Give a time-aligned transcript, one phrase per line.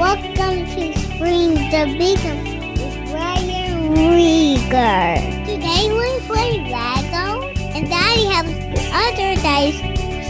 [0.00, 5.44] Welcome to Spring the Beacon with Ryan Rieger.
[5.44, 7.42] Today we play Lego,
[7.76, 8.46] and Daddy has
[8.94, 9.76] other days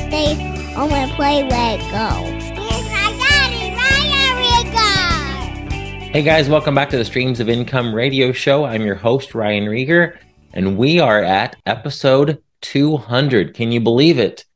[0.08, 0.34] stay
[0.74, 1.86] home and play Lego.
[1.86, 6.10] My daddy, Ryan Rieger.
[6.10, 8.64] Hey guys, welcome back to the Streams of Income radio show.
[8.64, 10.18] I'm your host, Ryan Rieger,
[10.52, 13.54] and we are at episode 200.
[13.54, 14.46] Can you believe it?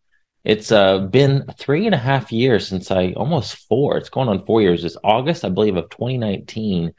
[0.44, 3.96] It's uh, been three and a half years since I almost four.
[3.96, 4.84] It's going on four years.
[4.84, 6.92] It's August, I believe, of 2019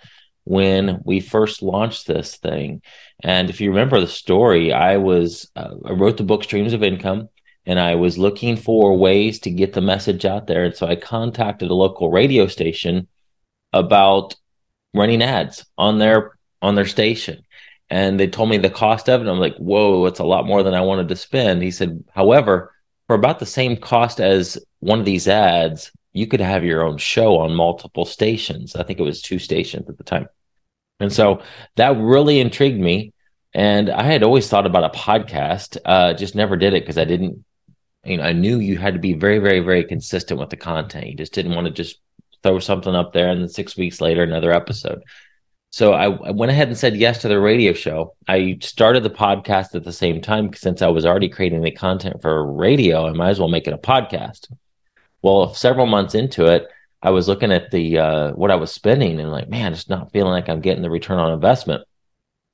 [0.45, 2.81] when we first launched this thing.
[3.23, 6.83] And if you remember the story, I was uh, I wrote the book Streams of
[6.83, 7.29] Income,
[7.67, 10.65] and I was looking for ways to get the message out there.
[10.65, 13.07] And so I contacted a local radio station
[13.73, 14.35] about
[14.95, 17.43] running ads on their on their station.
[17.91, 19.27] And they told me the cost of it.
[19.27, 21.61] I'm like, whoa, it's a lot more than I wanted to spend.
[21.61, 22.74] He said, however,
[23.07, 26.97] for about the same cost as one of these ads, you could have your own
[26.97, 28.75] show on multiple stations.
[28.75, 30.27] I think it was two stations at the time.
[30.99, 31.41] And so
[31.75, 33.13] that really intrigued me.
[33.53, 37.05] And I had always thought about a podcast, uh, just never did it because I
[37.05, 37.43] didn't,
[38.03, 41.07] you know, I knew you had to be very, very, very consistent with the content.
[41.07, 41.99] You just didn't want to just
[42.43, 45.03] throw something up there and then six weeks later, another episode.
[45.75, 48.15] So I, I, went ahead and said yes to the radio show.
[48.29, 52.21] I started the podcast at the same time since I was already creating the content
[52.21, 53.05] for radio.
[53.05, 54.49] I might as well make it a podcast.
[55.21, 56.69] Well, several months into it,
[57.01, 60.13] I was looking at the uh, what I was spending and like, man, it's not
[60.13, 61.83] feeling like I'm getting the return on investment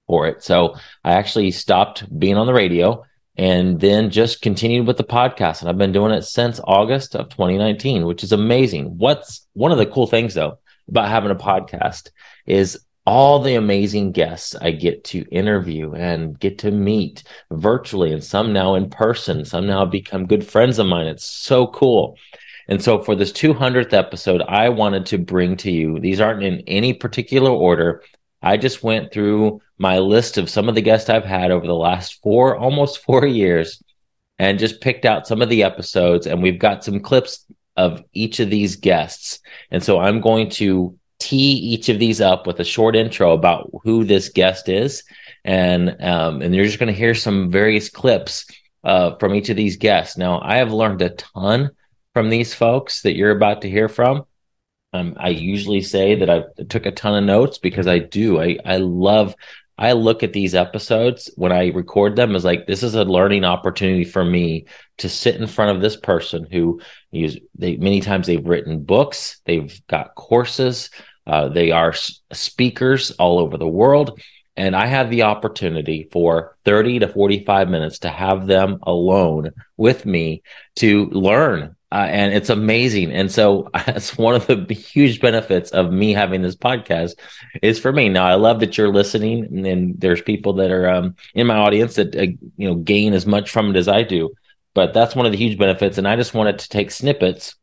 [0.07, 0.41] for it.
[0.41, 3.05] So I actually stopped being on the radio
[3.37, 5.61] and then just continued with the podcast.
[5.61, 8.97] And I've been doing it since August of 2019, which is amazing.
[8.97, 12.09] What's one of the cool things though about having a podcast
[12.47, 18.23] is all the amazing guests I get to interview and get to meet virtually, and
[18.23, 19.43] some now in person.
[19.45, 21.07] Some now become good friends of mine.
[21.07, 22.17] It's so cool.
[22.67, 26.61] And so for this 200th episode, I wanted to bring to you, these aren't in
[26.67, 28.03] any particular order.
[28.41, 31.75] I just went through my list of some of the guests I've had over the
[31.75, 33.83] last four, almost four years,
[34.39, 36.27] and just picked out some of the episodes.
[36.27, 37.45] And we've got some clips
[37.75, 39.39] of each of these guests.
[39.71, 43.69] And so I'm going to tee each of these up with a short intro about
[43.83, 45.03] who this guest is,
[45.45, 48.45] and um, and you're just going to hear some various clips
[48.83, 50.17] uh, from each of these guests.
[50.17, 51.69] Now, I have learned a ton
[52.13, 54.25] from these folks that you're about to hear from.
[54.93, 58.41] Um, I usually say that I took a ton of notes because I do.
[58.41, 59.35] I I love.
[59.77, 63.45] I look at these episodes when I record them as like this is a learning
[63.45, 64.65] opportunity for me
[64.99, 69.41] to sit in front of this person who use they many times they've written books,
[69.45, 70.91] they've got courses,
[71.27, 71.93] uh, they are
[72.31, 74.19] speakers all over the world.
[74.57, 80.05] And I had the opportunity for 30 to 45 minutes to have them alone with
[80.05, 80.43] me
[80.75, 81.75] to learn.
[81.91, 83.11] Uh, and it's amazing.
[83.11, 87.15] And so that's one of the huge benefits of me having this podcast
[87.61, 88.09] is for me.
[88.09, 91.57] Now, I love that you're listening and, and there's people that are um, in my
[91.57, 94.31] audience that, uh, you know, gain as much from it as I do.
[94.73, 95.97] But that's one of the huge benefits.
[95.97, 97.55] And I just wanted to take snippets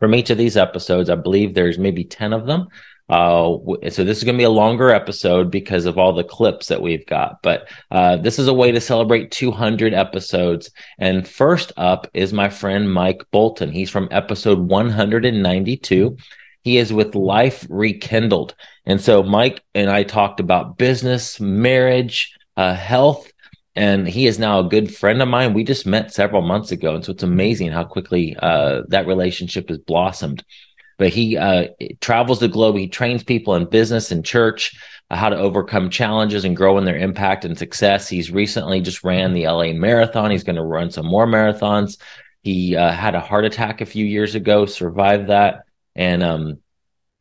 [0.00, 1.08] from each of these episodes.
[1.08, 2.68] I believe there's maybe 10 of them.
[3.08, 3.58] Uh,
[3.90, 6.80] so this is going to be a longer episode because of all the clips that
[6.80, 7.42] we've got.
[7.42, 10.70] But uh, this is a way to celebrate 200 episodes.
[10.98, 13.72] And first up is my friend Mike Bolton.
[13.72, 16.16] He's from episode 192.
[16.62, 18.54] He is with Life Rekindled.
[18.86, 23.29] And so Mike and I talked about business, marriage, uh, health,
[23.76, 25.54] and he is now a good friend of mine.
[25.54, 29.68] We just met several months ago, and so it's amazing how quickly uh, that relationship
[29.68, 30.44] has blossomed.
[30.98, 31.68] But he uh,
[32.00, 32.76] travels the globe.
[32.76, 34.76] He trains people in business and church
[35.10, 38.08] uh, how to overcome challenges and grow in their impact and success.
[38.08, 40.30] He's recently just ran the LA Marathon.
[40.30, 41.98] He's going to run some more marathons.
[42.42, 45.64] He uh, had a heart attack a few years ago, survived that,
[45.94, 46.58] and um,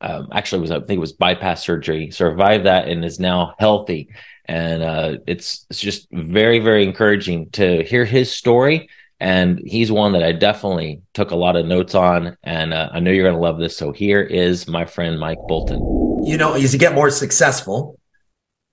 [0.02, 2.12] um, actually was I think it was bypass surgery.
[2.12, 4.10] Survived that and is now healthy
[4.50, 8.90] and uh, it's it's just very very encouraging to hear his story.
[9.22, 12.36] And he's one that i definitely took a lot of notes on.
[12.44, 13.78] And uh, i know you're going to love this.
[13.78, 15.80] So here is my friend mike bolton.
[16.26, 18.00] You know as you get more successful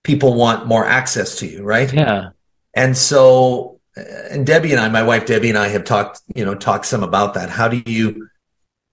[0.02, 1.92] people want more access to you right?
[1.92, 2.30] Yeah.
[2.74, 6.54] And so and debbie and i my wife debbie and i have talked you know
[6.54, 7.50] talked some about that.
[7.50, 8.28] How do you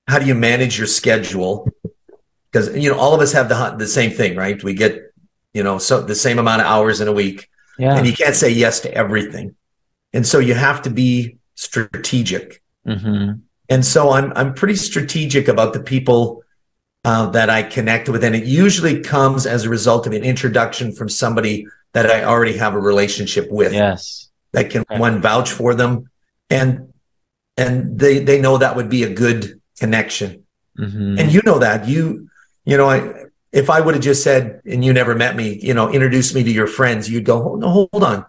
[0.08, 1.70] how do you manage your schedule?
[2.52, 4.62] Because you know all of us have the the same thing right?
[4.62, 5.13] We get
[5.54, 7.50] you know, so the same amount of hours in a week.
[7.78, 7.96] Yeah.
[7.96, 9.56] And you can't say yes to everything.
[10.14, 12.62] And so you have to be strategic.
[12.88, 13.40] Mm-hmm.
[13.70, 16.44] And so I'm I'm pretty strategic about the people
[17.06, 20.92] uh, that I connect with, and it usually comes as a result of an introduction
[20.92, 23.74] from somebody that I already have a relationship with.
[23.74, 25.00] Yes, that can okay.
[25.00, 26.10] one vouch for them,
[26.50, 26.94] and
[27.58, 30.46] and they they know that would be a good connection.
[30.78, 31.20] Mm-hmm.
[31.20, 32.30] And you know that you
[32.66, 35.74] you know, I, if I would have just said, and you never met me, you
[35.76, 38.26] know, introduce me to your friends, you'd go, oh, no, hold on.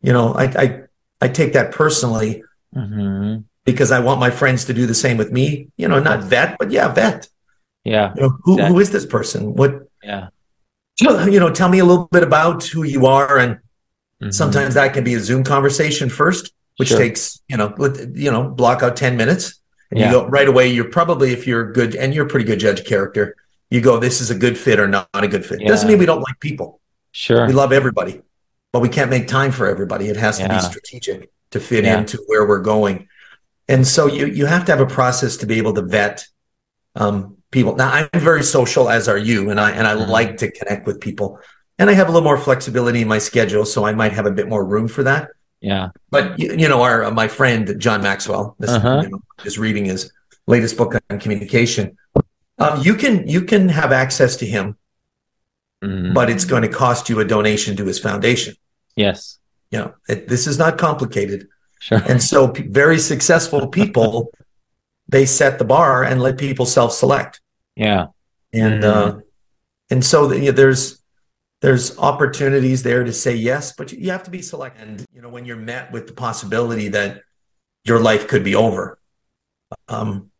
[0.00, 0.80] You know, I, I,
[1.20, 2.42] I take that personally
[2.74, 5.68] hmm because I want my friends to do the same with me.
[5.76, 7.28] You know, not vet, but yeah, vet.
[7.84, 8.12] Yeah.
[8.16, 9.54] You know, who, who is this person?
[9.54, 10.28] What, Yeah.
[11.00, 13.38] you know, tell me a little bit about who you are.
[13.38, 13.58] And
[14.20, 14.34] Mhm.
[14.34, 16.98] sometimes that can be a Zoom conversation first, which Sure.
[16.98, 17.72] takes, you know,
[18.14, 19.60] you know, block out 10 minutes.
[19.92, 20.06] And Yeah.
[20.06, 20.66] you go right away.
[20.66, 23.36] You're probably, if you're good and you're a pretty good judge of character,
[23.72, 25.60] you go, this is a good fit or not, a good fit.
[25.66, 26.68] Doesn't mean we don't like people.
[27.12, 27.46] Sure.
[27.46, 28.20] We love everybody,
[28.72, 30.04] but we can't make time for everybody.
[30.08, 31.98] It has to be strategic to fit Yeah.
[31.98, 33.08] into where we're going.
[33.68, 36.16] And so you you have to have a process to be able to vet
[37.02, 37.74] um, people.
[37.76, 40.08] Now I'm very social, as are you, and I and I Mhm.
[40.18, 41.38] like to connect with people.
[41.78, 44.30] And I have a little more flexibility in my schedule, so I might have a
[44.30, 45.22] bit more room for that.
[45.60, 45.88] Yeah.
[46.10, 49.00] But you, you know, our uh, my friend John Maxwell, this, Uh-huh.
[49.04, 50.12] you know, is reading his
[50.46, 51.96] latest book on communication.
[52.62, 54.76] Um, you can you can have access to him,
[55.84, 56.14] Mhm.
[56.14, 58.54] but it's going to cost you a donation to his foundation.
[58.96, 59.38] yes.
[59.70, 61.48] You know, it, this is not complicated.
[61.80, 62.02] Sure.
[62.06, 64.30] And so, p- very successful people,
[65.08, 67.40] they set the bar and let people self-select.
[67.74, 68.08] Yeah.
[68.52, 69.20] And uh,
[69.90, 71.02] and so the, you know, there's
[71.62, 74.78] there's opportunities there to say yes, but you, you have to be select.
[74.78, 77.22] And you know, when you're met with the possibility that
[77.84, 78.98] your life could be over,
[79.88, 80.30] um,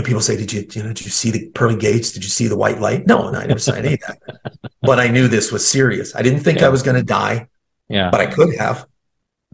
[0.00, 2.12] know, people say, "Did you you know did you see the pearly gates?
[2.12, 4.18] Did you see the white light?" No, no I never saw any of that.
[4.82, 6.14] But I knew this was serious.
[6.14, 6.66] I didn't think Yeah.
[6.66, 7.48] I was going to die,
[7.88, 8.10] Yeah.
[8.10, 8.86] but I could have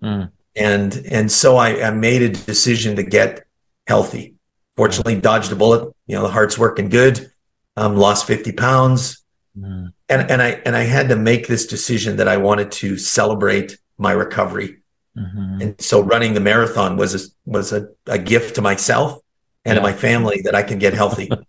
[0.03, 0.31] Mm.
[0.57, 3.45] and and so I, I made a decision to get
[3.87, 4.35] healthy.
[4.77, 5.93] Fortunately, dodged a bullet.
[6.07, 7.31] You know, the heart's working good.
[7.77, 9.25] Um, lost fifty pounds,
[9.59, 9.93] Mm.
[10.09, 13.79] and and I and I had to make this decision that I wanted to celebrate
[13.99, 14.79] my recovery.
[15.17, 15.63] Mhm.
[15.63, 19.21] And so, running the marathon was a, was a, a gift to myself
[19.65, 19.83] and Yeah.
[19.83, 21.31] my family that I can get healthy.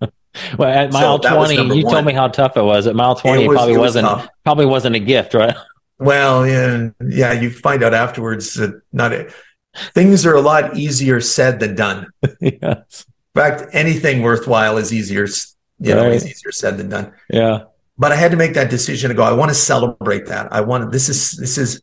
[0.58, 1.94] Well, at mile was twenty, you one.
[1.94, 2.88] told me how tough it was.
[2.88, 4.28] At mile twenty, it, was- probably it was wasn't tough.
[4.44, 5.56] probably wasn't a gift, right?
[5.98, 7.32] Well, yeah, yeah.
[7.32, 9.14] You find out afterwards that not
[9.94, 12.08] things are a lot easier said than done.
[12.42, 12.60] yes.
[12.62, 15.26] In fact, anything worthwhile is easier,
[15.80, 17.14] you know, is easier said than done.
[17.30, 17.64] Yeah.
[17.98, 19.24] But I had to make that decision to go.
[19.24, 20.52] I want to celebrate that.
[20.52, 21.82] I want this is this is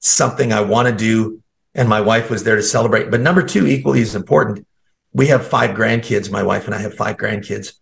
[0.00, 1.42] something I want to do,
[1.74, 3.10] and my wife was there to celebrate.
[3.10, 4.66] But number two, equally as important,
[5.12, 6.30] we have five grandkids.
[6.30, 7.74] My wife and I have five grandkids,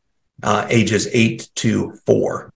[0.42, 2.52] uh, ages eight to four,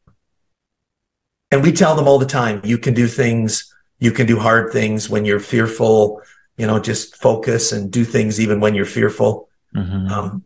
[1.50, 4.72] and we tell them all the time, you can do things, you can do hard
[4.72, 6.22] things when you're fearful.
[6.56, 9.48] You know, just focus and do things even when you're fearful.
[9.74, 10.10] Mhm.
[10.10, 10.44] Um,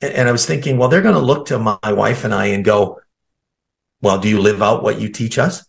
[0.00, 2.34] and, and I was thinking, well, they're going to look to my, my wife and
[2.34, 3.00] I and go,
[4.00, 5.66] well, do you live out what you teach us?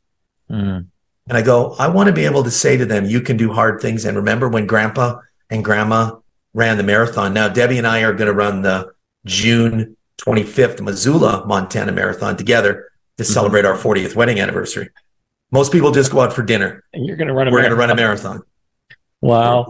[0.50, 0.88] Mm.
[1.28, 3.52] And I go, I want to be able to say to them, you can do
[3.52, 4.06] hard things.
[4.06, 6.16] And remember when grandpa and grandma
[6.54, 7.34] ran the marathon?
[7.34, 8.94] Now, Debbie and I are going to run the
[9.26, 14.90] June 25th Missoula, Montana marathon together to celebrate our 40th wedding anniversary.
[15.52, 16.84] Most people just go out for dinner.
[16.94, 18.32] And you're going to run a We're going to run a marathon.
[18.32, 18.48] marathon.
[19.22, 19.68] Wow.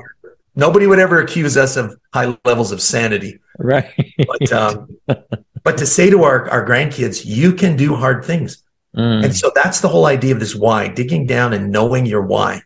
[0.56, 3.40] Nobody would ever accuse us of high levels of sanity.
[3.58, 3.94] Right.
[4.28, 4.98] But um,
[5.64, 8.64] but to say to our, our grandkids, you can do hard things.
[8.96, 9.26] Mm.
[9.26, 12.64] And so that's the whole idea of this why, digging down and knowing your why.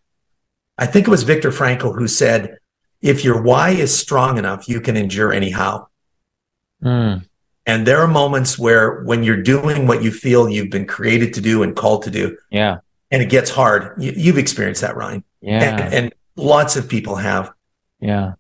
[0.78, 2.58] I think it was Viktor Frankl who said,
[3.04, 5.86] if your why is strong enough, you can endure anyhow.
[6.84, 7.26] Mm.
[7.66, 11.42] And there are moments where when you're doing what you feel you've been created to
[11.42, 12.80] do and called to do, Yeah.
[13.12, 15.24] and it gets hard, you, you've experienced that, Ryan.
[15.42, 15.64] Yeah.
[15.64, 17.52] And, and lots of people have.
[18.00, 18.34] yeah.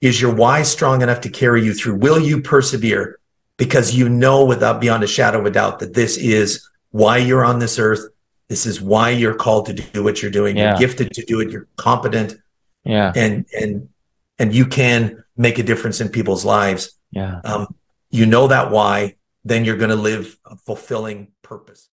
[0.00, 1.96] Is your why strong enough to carry you through?
[1.96, 3.18] Will you persevere?
[3.58, 7.44] Because you know without beyond a shadow of a doubt that this is why you're
[7.44, 8.00] on this earth.
[8.48, 10.56] This is why you're called to do what you're doing.
[10.56, 10.70] Yeah.
[10.70, 11.50] You're gifted to do it.
[11.50, 12.36] You're competent
[12.84, 13.12] Yeah.
[13.14, 13.90] and and
[14.40, 16.98] and you can make a difference in people's lives.
[17.12, 17.40] Yeah.
[17.44, 17.66] Um,
[18.10, 21.88] you know that why, then you're going to live a fulfilling purpose.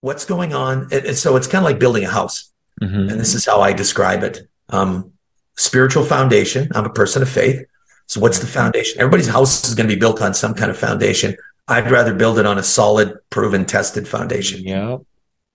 [0.00, 0.88] What's going on?
[0.90, 2.50] And, and so it's kind of like building a house
[2.82, 3.10] Mhm.
[3.10, 4.48] and this is how I describe it.
[4.70, 5.12] Um,
[5.56, 6.68] spiritual foundation.
[6.74, 7.62] I'm a person of faith.
[8.06, 8.98] So what's the foundation?
[9.00, 11.36] Everybody's house is going to be built on some kind of foundation.
[11.68, 14.62] I'd rather build it on a solid, proven, tested foundation.
[14.64, 14.96] Yeah.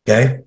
[0.08, 0.42] Okay.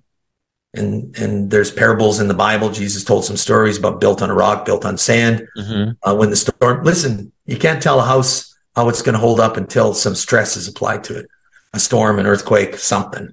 [0.74, 2.70] And and there's parables in the Bible.
[2.70, 5.46] Jesus told some stories about built on a rock, built on sand.
[5.56, 5.96] Mhm.
[6.02, 9.40] Uh, when the storm, listen, you can't tell a house how it's going to hold
[9.40, 11.26] up until some stress is applied to it,
[11.72, 13.32] a storm, an earthquake, something.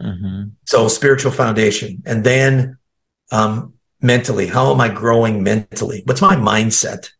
[0.00, 0.52] Mhm.
[0.66, 2.78] So spiritual foundation, and then
[3.32, 6.02] um, mentally, how am I growing mentally?
[6.06, 7.10] What's my mindset?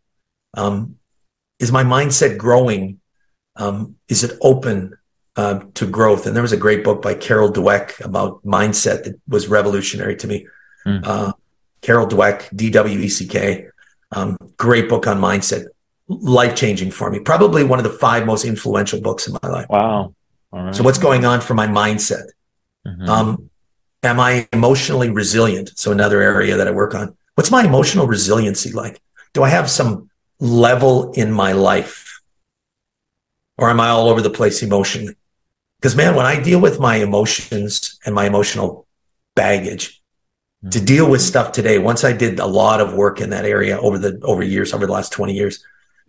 [0.54, 0.96] Um,
[1.58, 3.00] is my mindset growing?
[3.56, 4.96] Um, is it open
[5.40, 6.26] uh, to growth?
[6.26, 10.26] And there was a great book by Carol Dweck about mindset that was revolutionary to
[10.26, 10.46] me.
[10.84, 10.98] Hmm.
[11.10, 11.32] Uh,
[11.80, 13.68] Carol Dweck, D W E C K,
[14.16, 15.62] um, great book on mindset,
[16.08, 17.18] life changing for me.
[17.20, 19.68] Probably one of the five most influential books in my life.
[19.70, 20.14] Wow.
[20.72, 22.26] So what's going on for my mindset?
[22.86, 23.06] Mhm.
[23.14, 23.50] Um,
[24.02, 25.68] am I emotionally resilient?
[25.76, 27.06] So another area that I work on.
[27.36, 28.96] What's my emotional resiliency like?
[29.34, 30.08] Do I have some
[30.40, 32.22] level in my life?
[33.60, 35.16] Or am I all over the place emotionally?
[35.80, 38.86] Because man, when I deal with my emotions and my emotional
[39.36, 40.02] baggage,
[40.70, 43.78] to deal with stuff today, once I did a lot of work in that area
[43.78, 45.64] over the over years, over the last 20 years,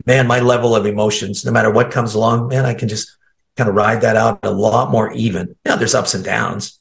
[0.05, 3.15] man, my level of emotions, no matter what comes along, man, I can just
[3.55, 5.55] kind of ride that out a lot more even.
[5.65, 6.79] Yeah, there's ups and downs,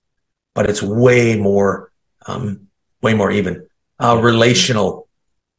[0.54, 1.92] but it's way more,
[2.26, 2.68] um,
[3.02, 3.66] way more even.
[4.00, 5.09] Uh, relational.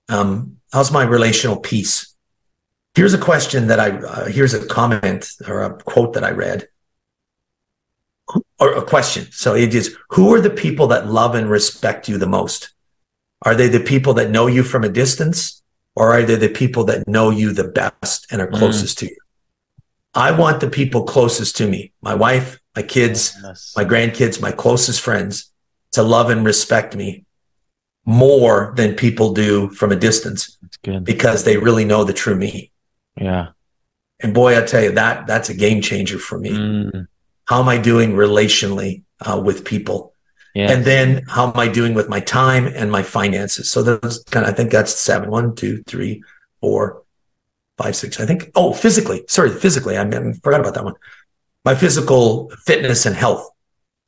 [0.07, 2.15] Um, how's my relational piece?
[2.95, 6.67] Here's a question that I, uh, here's a comment or a quote that I read
[8.59, 9.27] or a question.
[9.31, 12.73] So it is, who are the people that love and respect you the most?
[13.43, 15.61] Are they the people that know you from a distance
[15.95, 18.57] or are they the people that know you the best and are Mm.
[18.57, 19.17] closest to you?
[20.13, 23.73] I want the people closest to me, my wife, my kids, Yes.
[23.77, 25.51] my grandkids, my closest friends
[25.93, 27.25] to love and respect me
[28.05, 31.03] more than people do from a distance good.
[31.03, 32.71] because they really know the true me.
[33.17, 33.47] Yeah.
[34.21, 36.51] And boy, I tell you that that's a game changer for me.
[36.51, 37.07] Mm.
[37.49, 40.13] How am I doing relationally uh, with people?
[40.53, 40.71] Yeah.
[40.71, 43.71] And then how am I doing with my time and my finances?
[43.71, 45.31] So those kind of, I think that's seven.
[45.31, 46.21] One, two, three,
[46.61, 47.01] four,
[47.79, 48.19] five, six.
[48.19, 48.51] I think.
[48.53, 49.23] Oh, physically.
[49.27, 49.97] Sorry, physically.
[49.97, 50.93] I, I forgot about that one.
[51.65, 53.49] My physical fitness and health.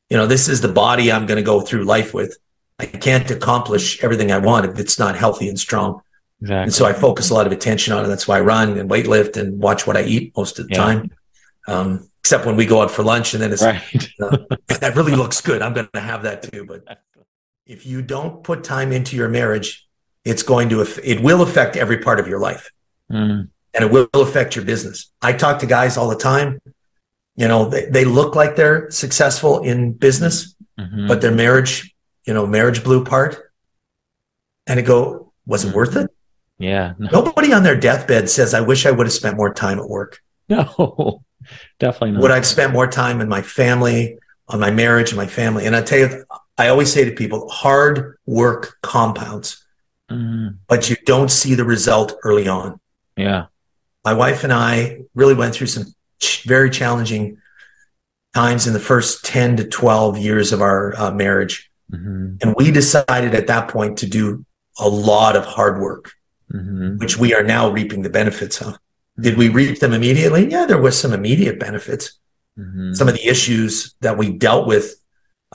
[0.08, 2.36] You know, this is the body I'm going to go through life with.
[2.78, 6.00] I can't accomplish everything I want if it's not healthy and strong.
[6.40, 6.62] exactly.
[6.62, 8.08] And so I focus a lot of attention on it.
[8.08, 10.74] That's why I run and weight lift and watch what I eat most of the
[10.74, 10.84] Yeah.
[10.84, 11.10] time.
[11.66, 13.82] Um, except when we go out for lunch and then it's right.
[14.80, 15.60] that really looks good.
[15.60, 16.64] I'm going to have that too.
[16.64, 17.00] But
[17.66, 19.86] if you don't put time into your marriage,
[20.24, 22.70] it's going to, it will affect every part of your life
[23.10, 23.48] Mm.
[23.74, 25.10] and it will affect your business.
[25.20, 26.60] I talk to guys all the time.
[27.36, 31.08] You know, they, they look like they're successful in business, Mhm.
[31.08, 31.92] but their marriage,
[32.24, 33.52] you know, marriage blew apart.
[34.66, 36.08] And it go, was it worth it?
[36.58, 36.94] yeah.
[36.98, 39.88] No, Nobody on their deathbed says, I wish I would have spent more time at
[39.88, 40.21] work.
[40.48, 41.22] no,
[41.78, 42.22] definitely not.
[42.22, 44.18] Would I have spent more time in my family,
[44.48, 45.66] on my marriage and my family?
[45.66, 46.24] And I tell you,
[46.58, 49.64] I always say to people, hard work compounds,
[50.10, 50.56] Mhm.
[50.68, 52.78] but you don't see the result early on.
[53.16, 53.46] Yeah.
[54.04, 55.86] My wife and I really went through some
[56.20, 57.38] ch- very challenging
[58.34, 61.70] times in the first 10 to 12 years of our uh, marriage.
[61.90, 64.44] hmm And we decided at that point to do
[64.78, 66.12] a lot of hard work,
[66.50, 68.78] hmm which we are now reaping the benefits of.
[69.20, 70.50] Did we reap them immediately?
[70.50, 72.18] Yeah, there was some immediate benefits.
[72.56, 74.96] hmm some of the issues that we dealt with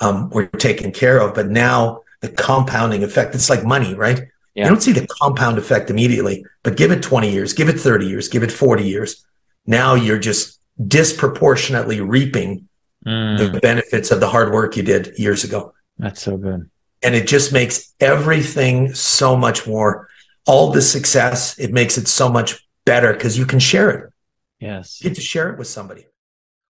[0.01, 4.21] um, were taken care of, but now the compounding effect, it's like money, right?
[4.55, 4.63] Yeah.
[4.63, 8.07] You don't see the compound effect immediately, but give it 20 years, give it 30
[8.07, 9.23] years, give it 40 years.
[9.67, 12.67] Now you're just disproportionately reaping
[13.05, 13.53] Mm.
[13.53, 15.73] the benefits of the hard work you did years ago.
[15.97, 16.69] That's so good.
[17.03, 20.09] And it just makes everything so much more,
[20.45, 24.13] all the success, it makes it so much better because you can share it.
[24.59, 24.99] Yes.
[24.99, 26.07] You get to share it with somebody.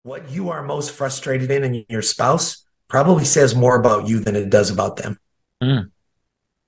[0.03, 4.35] What you are most frustrated in in your spouse probably says more about you than
[4.35, 5.19] it does about them.
[5.61, 5.91] Mm.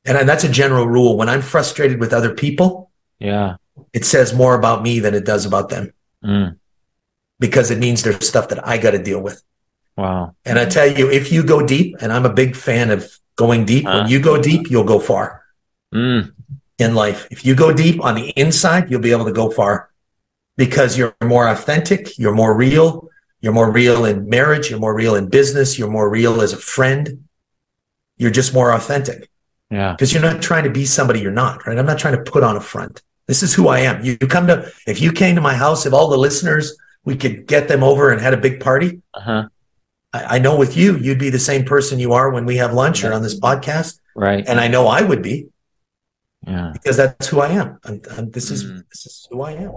[0.05, 1.17] And that's a general rule.
[1.17, 3.55] When I'm frustrated with other people, Yeah.
[3.93, 5.85] it says more about me than it does about them
[6.23, 6.57] Mm.
[7.39, 9.41] because it means there's stuff that I got to deal with.
[9.95, 10.35] Wow.
[10.45, 12.99] And I tell you, if you go deep, and I'm a big fan of
[13.35, 13.91] going deep, Uh.
[14.01, 15.27] when you go deep, you'll go far
[15.93, 16.33] Mm.
[16.79, 17.27] In life.
[17.29, 19.89] If you go deep on the inside, you'll be able to go far
[20.57, 23.09] because you're more authentic, you're more real,
[23.41, 26.57] you're more real in marriage, you're more real in business, you're more real as a
[26.57, 27.25] friend.
[28.17, 29.29] You're just more authentic
[29.69, 29.93] Yeah.
[29.93, 31.77] because you're not trying to be somebody you're not, right?
[31.77, 33.01] I'm not trying to put on a front.
[33.27, 34.03] This is who I am.
[34.03, 37.47] You, come to, if you came to my house, if all the listeners, we could
[37.47, 39.01] get them over and had a big party.
[39.13, 39.47] Uh huh.
[40.11, 42.73] I, I know with you, you'd be the same person you are when we have
[42.73, 43.99] lunch or on this podcast.
[44.15, 44.45] Right.
[44.47, 45.47] And I know I would be
[46.49, 46.71] Yeah.
[46.73, 47.77] because that's who I am.
[47.83, 48.83] I'm, I'm- this is, Mm.
[48.89, 49.71] this is who I am.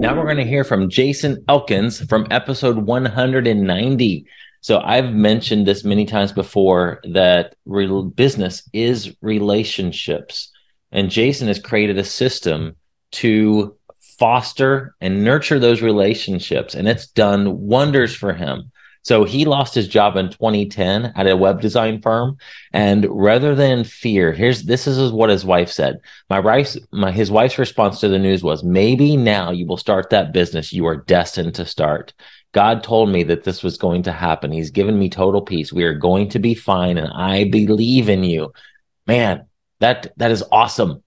[0.00, 4.26] Now we're going to hear from Jason Elkins from episode 190.
[4.60, 10.50] So I've mentioned this many times before that real business is relationships.
[10.90, 12.74] And Jason has created a system
[13.12, 13.76] to
[14.18, 16.74] foster and nurture those relationships.
[16.74, 18.71] And it's done wonders for him.
[19.02, 22.38] So he lost his job in 2010 at a web design firm.
[22.72, 26.00] And rather than fear, here's this is what his wife said.
[26.30, 30.10] My wife's my his wife's response to the news was, maybe now you will start
[30.10, 32.14] that business you are destined to start.
[32.52, 34.52] God told me that this was going to happen.
[34.52, 35.72] He's given me total peace.
[35.72, 38.52] We are going to be fine, and I believe in you.
[39.06, 39.46] Man,
[39.80, 41.02] that that is awesome.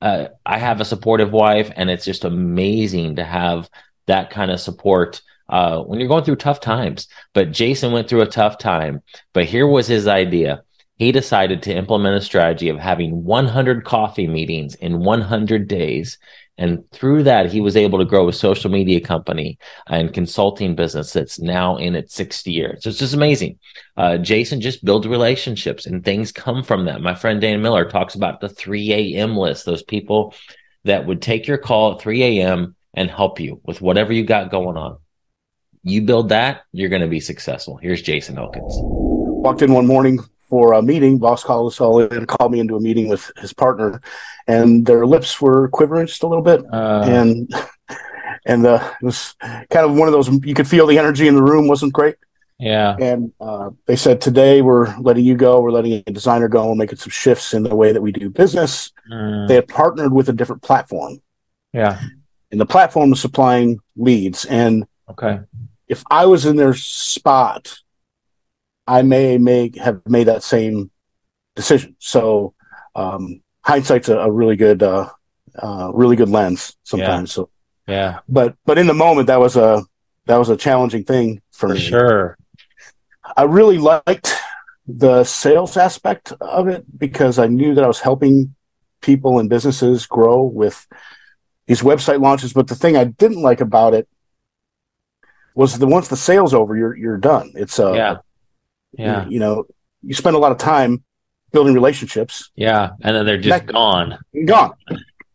[0.00, 3.68] Uh, I have a supportive wife, and it's just amazing to have
[4.06, 5.22] that kind of support
[5.52, 7.06] uh, when you're going through tough times.
[7.34, 9.02] But Jason went through a tough time.
[9.34, 10.64] But here was his idea.
[10.96, 16.18] He decided to implement a strategy of having 100 coffee meetings in 100 days.
[16.56, 21.12] And through that, he was able to grow a social media company and consulting business
[21.12, 22.78] that's now in its sixth year.
[22.80, 23.58] So it's just amazing.
[23.96, 27.02] Uh, Jason just builds relationships and things come from that.
[27.02, 29.36] My friend Dan Miller talks about the 3 a.m.
[29.36, 30.34] list, those people
[30.84, 32.74] that would take your call at 3 a.m.
[32.94, 34.98] and help you with whatever you got going on.
[35.84, 37.76] You build that, you're going to be successful.
[37.76, 38.72] Here's Jason Elkins.
[38.76, 41.18] Walked in one morning for a meeting.
[41.18, 44.00] Boss called us all in, called me into a meeting with his partner,
[44.46, 47.52] and their lips were quivering just a little bit, uh, and
[48.46, 50.28] and uh, it was kind of one of those.
[50.44, 52.14] You could feel the energy in the room wasn't great.
[52.60, 52.94] Yeah.
[53.00, 55.60] And uh, they said today we're letting you go.
[55.60, 56.68] We're letting a designer go.
[56.68, 58.92] and making some shifts in the way that we do business.
[59.10, 59.48] Mm.
[59.48, 61.20] They had partnered with a different platform.
[61.72, 62.00] Yeah.
[62.52, 64.44] And the platform was supplying leads.
[64.44, 65.40] And okay
[65.92, 67.78] if I was in their spot,
[68.86, 70.90] I may may have made that same
[71.54, 71.96] decision.
[71.98, 72.54] So
[72.94, 75.10] um, hindsight's a, a, really good, uh,
[75.54, 77.30] uh, really good lens sometimes.
[77.30, 77.34] Yeah.
[77.34, 77.50] So
[77.86, 79.84] yeah, but but in the moment that was a
[80.24, 81.80] that was a challenging thing for, for me.
[81.80, 82.38] Sure,
[83.36, 84.32] I really liked
[84.86, 88.54] the sales aspect of it because I knew that I was helping
[89.02, 90.86] people and businesses grow with
[91.66, 92.54] these website launches.
[92.54, 94.08] But the thing I didn't like about it
[95.54, 97.52] was the once the sale's over, you're you're done.
[97.54, 98.16] It's uh yeah,
[98.92, 99.24] yeah.
[99.24, 99.64] You, you know,
[100.02, 101.04] you spend a lot of time
[101.52, 102.50] building relationships.
[102.56, 104.18] Yeah, and then they're just gone.
[104.44, 104.74] Gone.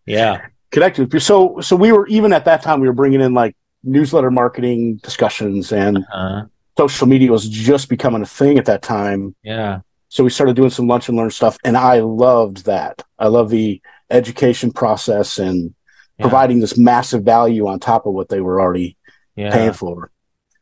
[0.06, 0.48] Yeah.
[0.72, 1.22] Connected.
[1.22, 4.98] So so we were even at that time we were bringing in like newsletter marketing
[4.98, 6.46] discussions and uh-huh.
[6.78, 9.36] social media was just becoming a thing at that time.
[9.44, 9.82] Yeah.
[10.10, 13.04] So we started doing some lunch and learn stuff, and I loved that.
[13.20, 15.74] I love the education process and
[16.18, 16.24] yeah.
[16.24, 18.97] providing this massive value on top of what they were already
[19.38, 19.52] yeah.
[19.52, 20.12] paying for.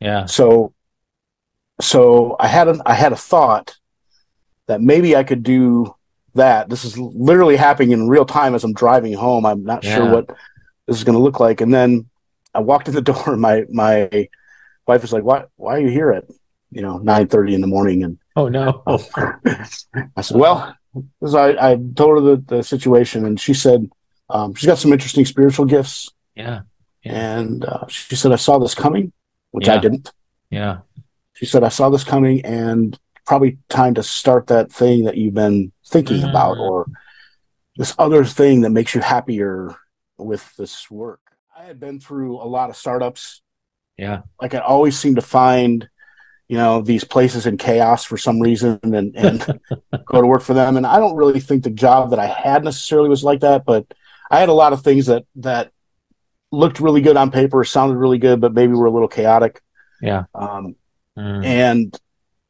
[0.00, 0.26] Yeah.
[0.26, 0.74] So,
[1.80, 3.76] so I had an, I had a thought
[4.66, 5.94] that maybe I could do
[6.34, 6.68] that.
[6.68, 9.46] This is literally happening in real time as I'm driving home.
[9.46, 9.96] I'm not yeah.
[9.96, 10.26] sure what
[10.86, 11.60] this is going to look like.
[11.60, 12.08] And then
[12.54, 14.28] I walked in the door and my, my
[14.86, 16.24] wife was like, why, why are you here at,
[16.70, 18.04] you know, nine thirty in the morning?
[18.04, 18.82] And, oh no.
[18.86, 20.76] I said, well,
[21.34, 23.88] I, I told her the, the situation and she said,
[24.28, 26.10] um, she's got some interesting spiritual gifts.
[26.34, 26.62] Yeah.
[27.12, 29.12] And uh, she said, I saw this coming,
[29.50, 29.74] which yeah.
[29.74, 30.12] I didn't.
[30.50, 30.78] Yeah.
[31.34, 35.34] She said, I saw this coming and probably time to start that thing that you've
[35.34, 36.30] been thinking mm.
[36.30, 36.86] about or
[37.76, 39.74] this other thing that makes you happier
[40.16, 41.20] with this work.
[41.56, 43.42] I had been through a lot of startups.
[43.98, 44.22] Yeah.
[44.40, 45.88] Like I always seem to find,
[46.48, 49.60] you know, these places in chaos for some reason and, and
[50.06, 50.76] go to work for them.
[50.76, 53.86] And I don't really think the job that I had necessarily was like that, but
[54.30, 55.72] I had a lot of things that, that
[56.52, 59.60] looked really good on paper, sounded really good, but maybe were a little chaotic.
[60.00, 60.24] Yeah.
[60.34, 60.76] Um,
[61.16, 61.44] mm.
[61.44, 61.98] And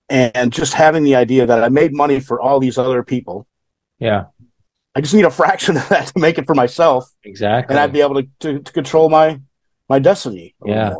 [0.09, 3.46] and just having the idea that I made money for all these other people.
[3.98, 4.26] Yeah.
[4.94, 7.11] I just need a fraction of that to make it for myself.
[7.24, 7.72] Exactly.
[7.72, 9.40] And I'd be able to, to, to control my
[9.88, 10.54] my destiny.
[10.64, 10.94] Yeah.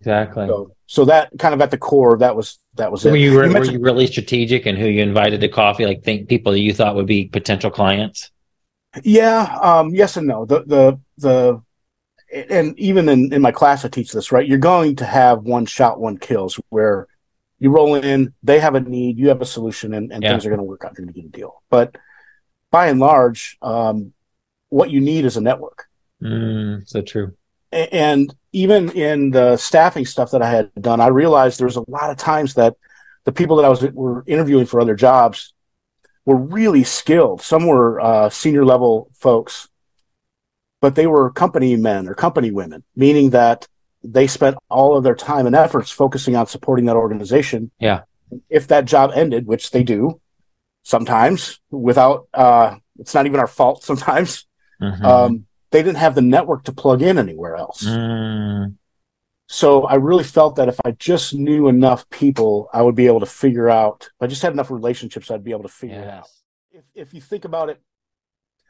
[0.00, 0.46] Exactly.
[0.46, 3.12] So, so, that kind of at the core, that was that was so it.
[3.12, 5.86] Were you, you were you really strategic in who you invited to coffee?
[5.86, 8.30] Like think people that you thought would be potential clients?
[9.02, 9.58] Yeah.
[9.62, 10.44] Um, yes and no.
[10.44, 11.62] The the the
[12.34, 14.46] and even in, in my class, I teach this, right?
[14.46, 17.06] You're going to have one shot, one kills where
[17.58, 20.30] you roll in, they have a need, you have a solution, and, and yeah.
[20.30, 20.92] things are going to work out.
[20.98, 21.62] You're going to get a deal.
[21.70, 21.96] But
[22.70, 24.12] by and large, um,
[24.68, 25.86] what you need is a network.
[26.20, 27.34] Mm, so true.
[27.70, 31.88] And even in the staffing stuff that I had done, I realized there was a
[31.88, 32.74] lot of times that
[33.24, 35.54] the people that I was were interviewing for other jobs
[36.24, 37.42] were really skilled.
[37.42, 39.68] Some were uh, senior level folks
[40.84, 43.66] but they were company men or company women, meaning that
[44.02, 47.70] they spent all of their time and efforts focusing on supporting that organization.
[47.78, 48.02] Yeah.
[48.50, 50.20] If that job ended, which they do
[50.82, 54.46] sometimes without, uh, it's not even our fault sometimes.
[54.78, 55.06] Mm-hmm.
[55.06, 57.82] Um, they didn't have the network to plug in anywhere else.
[57.82, 58.76] Mm.
[59.48, 63.20] So I really felt that if I just knew enough people, I would be able
[63.20, 64.10] to figure out.
[64.16, 66.04] If I just had enough relationships, I'd be able to figure yes.
[66.04, 66.28] it out.
[66.72, 67.80] If, if you think about it,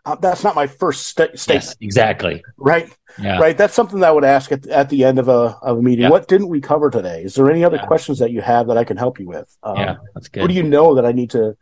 [0.05, 1.65] uh, that's not my first st- statement.
[1.65, 2.45] Yes, exactly.
[2.57, 2.95] Right.
[3.19, 3.39] Yeah.
[3.39, 3.57] Right.
[3.57, 6.05] That's something that I would ask at, at the end of a of a meeting.
[6.05, 6.11] Yeah.
[6.11, 7.23] What didn't we cover today?
[7.23, 7.87] Is there any other yeah.
[7.87, 9.57] questions that you have that I can help you with?
[9.63, 10.43] Um, yeah, that's good.
[10.43, 11.57] Who do you know that I need to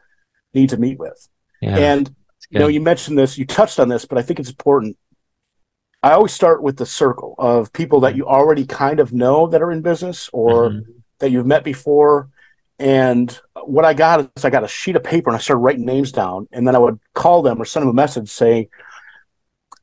[0.55, 1.29] need to meet with?
[1.61, 2.15] Yeah, and
[2.51, 4.99] you know, you mentioned this, you touched on this, but I think it's important.
[6.03, 9.63] I always start with the circle of people that you already kind of know that
[9.63, 10.91] are in business or mm-hmm.
[11.21, 12.29] that you've met before
[12.83, 15.85] and what I got is I got a sheet of paper and I started writing
[15.85, 16.49] names down.
[16.51, 18.71] And then I would call them or send them a message saying,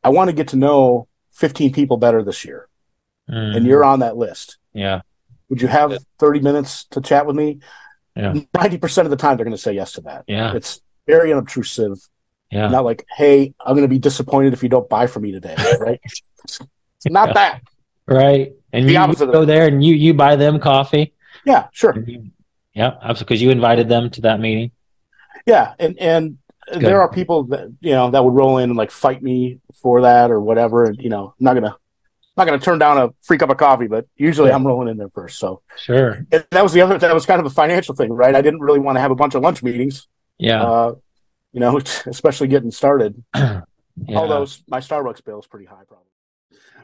[0.03, 2.67] I want to get to know 15 people better this year.
[3.29, 3.55] Mm.
[3.55, 4.57] And you're on that list.
[4.73, 5.01] Yeah.
[5.47, 7.59] Would you have 30 minutes to chat with me?
[8.17, 8.33] Yeah.
[8.53, 10.25] 90% of the time, they're going to say yes to that.
[10.27, 10.53] Yeah.
[10.53, 11.97] It's very unobtrusive.
[12.51, 12.67] Yeah.
[12.67, 15.55] Not like, hey, I'm going to be disappointed if you don't buy from me today.
[15.79, 16.01] Right.
[16.43, 16.59] it's
[17.05, 17.61] not that.
[18.05, 18.51] Right.
[18.73, 21.13] And The you, you go there and you you buy them coffee.
[21.45, 21.95] Yeah, sure.
[22.79, 23.25] Yeah, absolutely.
[23.25, 24.71] Because you invited them to that meeting.
[25.45, 25.73] Yeah.
[25.79, 26.37] And, and
[26.71, 26.81] Good.
[26.81, 30.01] there are people that, you know, that would roll in and like fight me for
[30.03, 30.85] that or whatever.
[30.85, 31.75] And, you know, I'm not going to,
[32.37, 34.55] not to turn down a free cup of coffee, but usually Yeah.
[34.55, 35.39] I'm rolling in there first.
[35.39, 36.25] So Sure.
[36.31, 38.33] and that was the other, that was kind of a financial thing, right?
[38.33, 40.07] I didn't really want to have a bunch of lunch meetings.
[40.37, 40.63] Yeah.
[40.63, 40.95] uh,
[41.51, 43.21] you know, especially getting started.
[43.35, 43.61] yeah.
[44.15, 46.05] Although my Starbucks bill is pretty high, probably.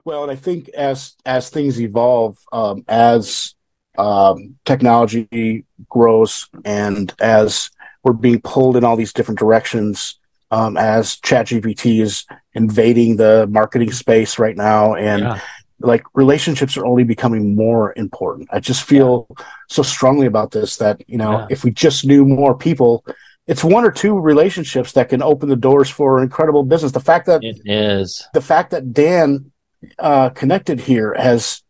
[0.04, 3.56] Well, and I think as as things evolve, um, as
[3.98, 7.70] um, technology grows, and as
[8.04, 10.20] we're being pulled in all these different directions,
[10.52, 15.40] um, as ChatGPT is invading the marketing space right now, and yeah.
[15.80, 18.48] like relationships are only becoming more important.
[18.52, 19.28] I just feel
[19.70, 21.48] so strongly about this that, you know, Yeah.
[21.50, 23.04] if we just knew more people,
[23.48, 26.92] it's one or two relationships that can open the doors for incredible business.
[26.92, 28.28] The fact that It is.
[28.34, 29.52] the fact that Dan
[30.00, 31.62] uh connected here has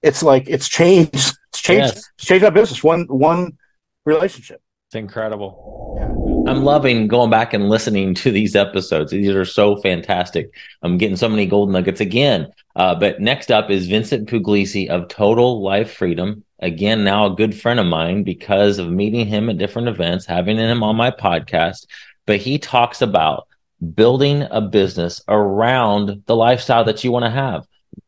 [0.00, 2.10] it's like it's changed it's changed Yes.
[2.16, 2.82] it's changed my business.
[2.84, 3.58] One one
[4.04, 4.60] relationship.
[4.86, 6.44] It's incredible.
[6.48, 9.10] I'm loving going back and listening to these episodes.
[9.10, 10.50] These are so fantastic.
[10.82, 12.50] I'm getting so many gold nuggets again.
[12.74, 16.42] Uh, but next up is Vincent Pugliese of Total Life Freedom.
[16.60, 20.56] Again, now a good friend of mine because of meeting him at different events, having
[20.56, 21.86] him on my podcast.
[22.24, 23.46] But he talks about
[23.94, 27.66] building a business around the lifestyle that you want to have.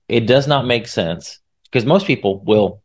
[0.09, 2.83] It does not make sense because most people will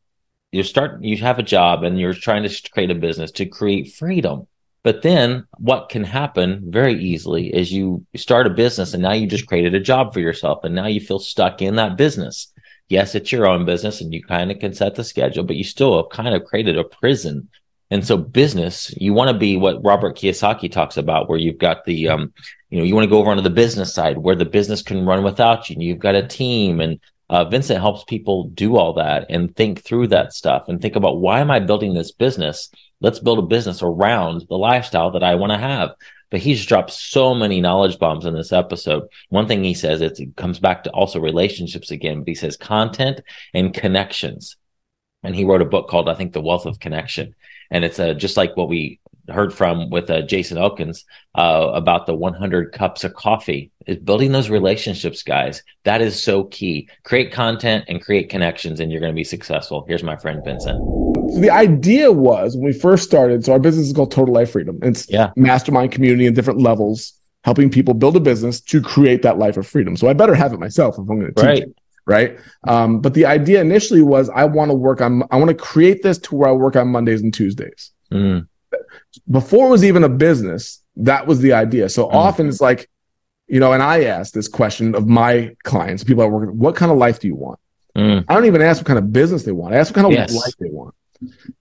[0.56, 3.94] you start you have a job and you're trying to create a business to create
[3.94, 4.48] freedom.
[4.84, 9.28] But then what can happen very easily is you start a business and now you
[9.28, 12.54] just created a job for yourself and now you feel stuck in that business.
[12.88, 15.64] Yes it's your own business and you kind of can set the schedule but you
[15.64, 17.50] still have kind of created a prison.
[17.92, 21.84] And so business you want to be what robert kiyosaki talks about where you've got
[21.86, 22.34] the um
[22.70, 25.06] you know you want to go over onto the business side where the business can
[25.06, 28.94] run without you and you've got a team and uh, Vincent helps people do all
[28.94, 32.70] that and think through that stuff and think about why am I building this business?
[33.02, 35.92] Let's build a business around the lifestyle that I want to have.
[36.32, 39.08] But he's dropped so many knowledge bombs in this episode.
[39.30, 43.22] One thing he says it comes back to also relationships again, but he says content
[43.54, 44.58] and connections.
[45.24, 47.36] And he wrote a book called, I think, The Wealth of Connection.
[47.72, 52.06] And it's uh, just like what we heard from with uh, Jason Elkins uh, about
[52.06, 55.62] the 100 cups of coffee is building those relationships, guys.
[55.84, 56.90] That is so key.
[57.04, 59.86] Create content and create connections, and you're going to be successful.
[59.88, 60.78] Here's my friend Vincent.
[61.34, 64.52] So the idea was when we first started, so our business is called Total Life
[64.52, 64.80] Freedom.
[64.82, 65.32] It's Yeah.
[65.36, 69.66] mastermind community in different levels, helping people build a business to create that life of
[69.68, 69.96] freedom.
[69.98, 71.64] So I better have it myself if I'm going to teach Right.
[71.64, 71.76] it.
[72.08, 72.38] Right.
[72.68, 76.04] Um, but the idea initially was I want to work on, I want to create
[76.04, 77.92] this to where I work on Mondays and Tuesdays.
[78.14, 78.48] Mm,
[79.30, 81.90] Before it was even a business, that was the idea.
[81.90, 82.90] So often it's like,
[83.48, 86.76] you know, and I ask this question of my clients, people I work with, what
[86.76, 87.60] kind of life do you want?
[87.96, 89.74] mm, I don't even ask what kind of business they want.
[89.74, 90.34] I ask what kind of Yes.
[90.34, 90.96] life they want.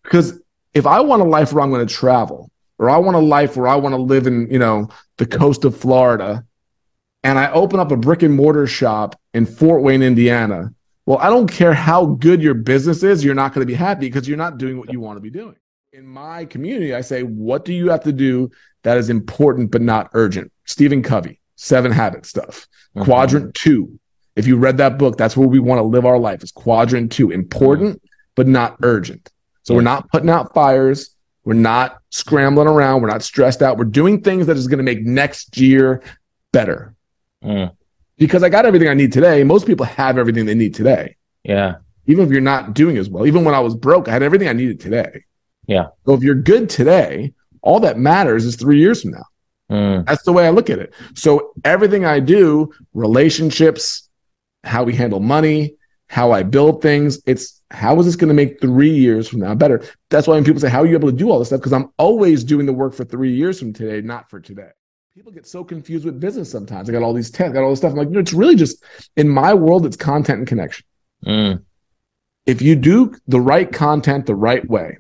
[0.03, 0.41] Because
[0.73, 3.57] if I want a life where I'm going to travel, or I want a life
[3.57, 4.89] where I want to live in, you know,
[5.19, 6.45] the coast of Florida,
[7.23, 10.75] and I open up a brick and mortar shop in Fort Wayne, Indiana,
[11.07, 14.07] well, I don't care how good your business is, you're not going to be happy
[14.07, 15.57] because you're not doing what you want to be doing.
[15.95, 18.51] In my community, I say, what do you have to do
[18.83, 20.51] that is important but not urgent?
[20.65, 22.67] Stephen Covey, Seven Habits stuff.
[22.97, 23.05] mhm.
[23.05, 24.01] Quadrant two.
[24.35, 26.43] If you read that book, that's where we want to live our life.
[26.43, 28.03] Is quadrant two important
[28.35, 29.31] but not urgent.
[29.63, 31.15] So we're not putting out fires.
[31.45, 33.01] We're not scrambling around.
[33.01, 33.79] We're not stressed out.
[33.79, 36.03] We're doing things that is going to make next year
[36.53, 36.97] better.
[37.45, 37.71] Mm,
[38.19, 39.45] Because I got everything I need today.
[39.45, 41.15] Most people have everything they need today.
[41.45, 41.77] yeah.
[42.07, 43.27] Even if you're not doing as well.
[43.27, 45.25] Even when I was broke, I had everything I needed today.
[45.67, 45.87] Yeah.
[46.07, 49.25] So if you're good today, all that matters is three years from now.
[49.71, 50.93] Mm, That's the way I look at it.
[51.15, 54.09] So everything I do, relationships,
[54.63, 55.77] how we handle money,
[56.09, 59.55] how I build things, it's how is this going to make three years from now
[59.55, 59.83] better?
[60.11, 61.61] That's why when people say, How are you able to do all this stuff?
[61.61, 64.69] Because I'm always doing the work for three years from today, not for today.
[65.15, 66.89] People get so confused with business sometimes.
[66.89, 67.93] I got all these tests, I got all this stuff.
[67.93, 68.85] I'm like, no, it's really just
[69.17, 70.85] in my world, it's content and connection
[71.25, 71.63] mm,
[72.47, 74.99] if you do the right content the right way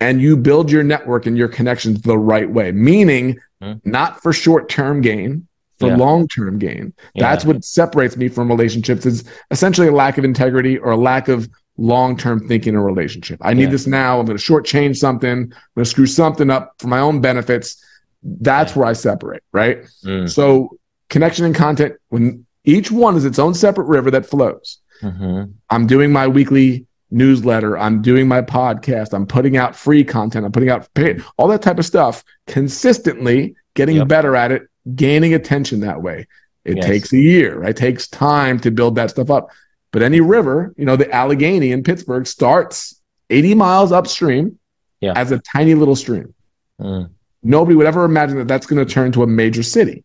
[0.00, 3.80] and you build your network and your connections the right way, meaning Mhm.
[3.84, 5.46] not for short term gain,
[5.80, 5.96] for Yeah.
[5.96, 6.92] long term gain.
[7.14, 7.28] Yeah.
[7.30, 11.28] That's what separates me from relationships is essentially a lack of integrity or a lack
[11.28, 13.38] of long term thinking in a relationship.
[13.42, 14.18] I need this now.
[14.18, 15.30] I'm going to shortchange something.
[15.30, 17.76] I'm going to screw something up for my own benefits.
[18.22, 19.84] That's where I separate, right?
[20.04, 20.76] mm, So
[21.08, 24.78] connection and content, when each one is its own separate river that flows.
[25.02, 25.52] mhm.
[25.70, 30.52] I'm doing my weekly newsletter, I'm doing my podcast, I'm putting out free content, I'm
[30.52, 34.08] putting out paid, all that type of stuff consistently, getting Yep.
[34.08, 34.62] better at it,
[34.94, 36.26] gaining attention that way.
[36.64, 36.84] It Yes.
[36.86, 37.70] takes a year, right?
[37.70, 39.50] It takes time to build that stuff up.
[39.92, 44.58] But any river, you know, the Allegheny in Pittsburgh starts 80 miles upstream
[45.00, 45.14] Yeah.
[45.16, 46.34] as a tiny little stream.
[46.80, 47.10] Mm.
[47.42, 50.04] Nobody would ever imagine that that's going to turn to a major city.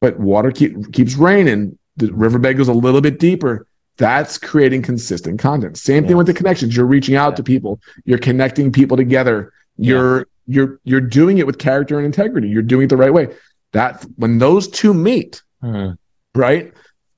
[0.00, 1.78] But water keep, keeps raining.
[1.96, 3.66] The riverbed goes a little bit deeper.
[3.98, 5.76] That's creating consistent content.
[5.76, 6.74] Same thing with the connections.
[6.76, 7.36] You're reaching out Yeah.
[7.36, 7.80] to people.
[8.04, 9.52] You're connecting people together.
[9.76, 12.48] You're you're you're doing it with character and integrity.
[12.48, 13.28] You're doing it the right way.
[13.72, 15.96] That when those two meet, Mm.
[16.34, 16.72] right?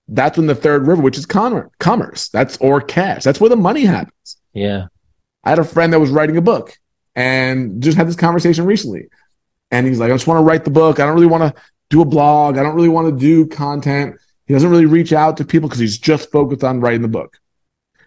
[0.08, 2.28] That's when the third river, which is commerce, commerce.
[2.28, 3.24] That's or cash.
[3.24, 4.36] That's where the money happens.
[4.52, 4.86] Yeah.
[5.44, 6.76] I had a friend that was writing a book
[7.14, 9.08] and just had this conversation recently.
[9.70, 11.00] And he's like, I just want to write the book.
[11.00, 12.58] I don't really want to do a blog.
[12.58, 14.16] I don't really want to do content.
[14.46, 17.38] He doesn't really reach out to people because he's just focused on writing the book.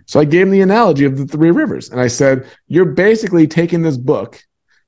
[0.06, 1.90] So I gave him the analogy of the three rivers.
[1.90, 4.42] And I said, You're basically taking this book,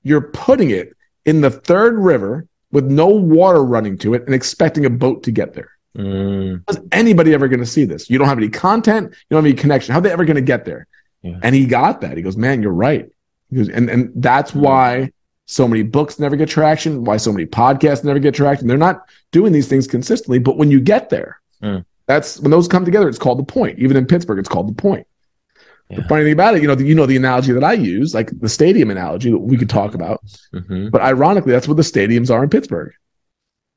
[0.03, 4.85] you're putting it in the third river with no water running to it and expecting
[4.85, 5.71] a boat to get there.
[5.97, 6.63] Mm.
[6.67, 8.09] How's anybody ever going to see this?
[8.09, 9.09] You don't have any content.
[9.09, 9.91] You don't have any connection.
[9.91, 10.87] How are they ever going to get there?
[11.23, 11.39] Yeah.
[11.41, 12.15] And he got that.
[12.15, 13.09] He goes, man, you're right.
[13.49, 14.61] He goes, and, and that's Mm.
[14.61, 15.11] why
[15.49, 18.67] so many books never get traction, why so many podcasts never get traction.
[18.67, 21.83] They're not doing these things consistently, but when you get there, Mm.
[22.05, 23.79] that's when those come together, it's called the point.
[23.79, 25.07] Even in Pittsburgh, it's called the point.
[25.89, 28.13] The funny thing about it, you know, the, you know the analogy that I use,
[28.13, 30.21] like the stadium analogy that we could talk about.
[30.53, 32.93] hmm But ironically, that's what the stadiums are in Pittsburgh.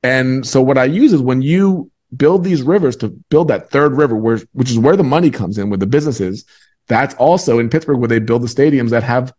[0.02, 3.96] And so what I use is when you build these rivers to build that third
[3.96, 6.44] river, where which is where the money comes in, where the business is,
[6.86, 9.32] that's also in Pittsburgh where they build the stadiums that have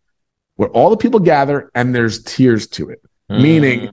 [0.56, 3.02] where all the people gather and there's tiers to it.
[3.30, 3.90] Meaning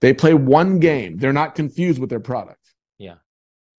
[0.00, 1.16] they play one game.
[1.16, 2.58] They're not confused with their product.
[2.98, 3.12] Yeah.
[3.12, 3.18] And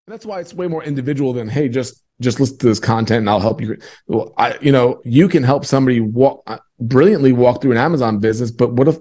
[0.06, 3.28] that's why it's way more individual than, hey, just just listen to this content and
[3.28, 3.76] I'll help you.
[4.06, 8.20] Well, I, you know, you can help somebody walk uh, brilliantly walk through an Amazon
[8.20, 8.96] business, but what if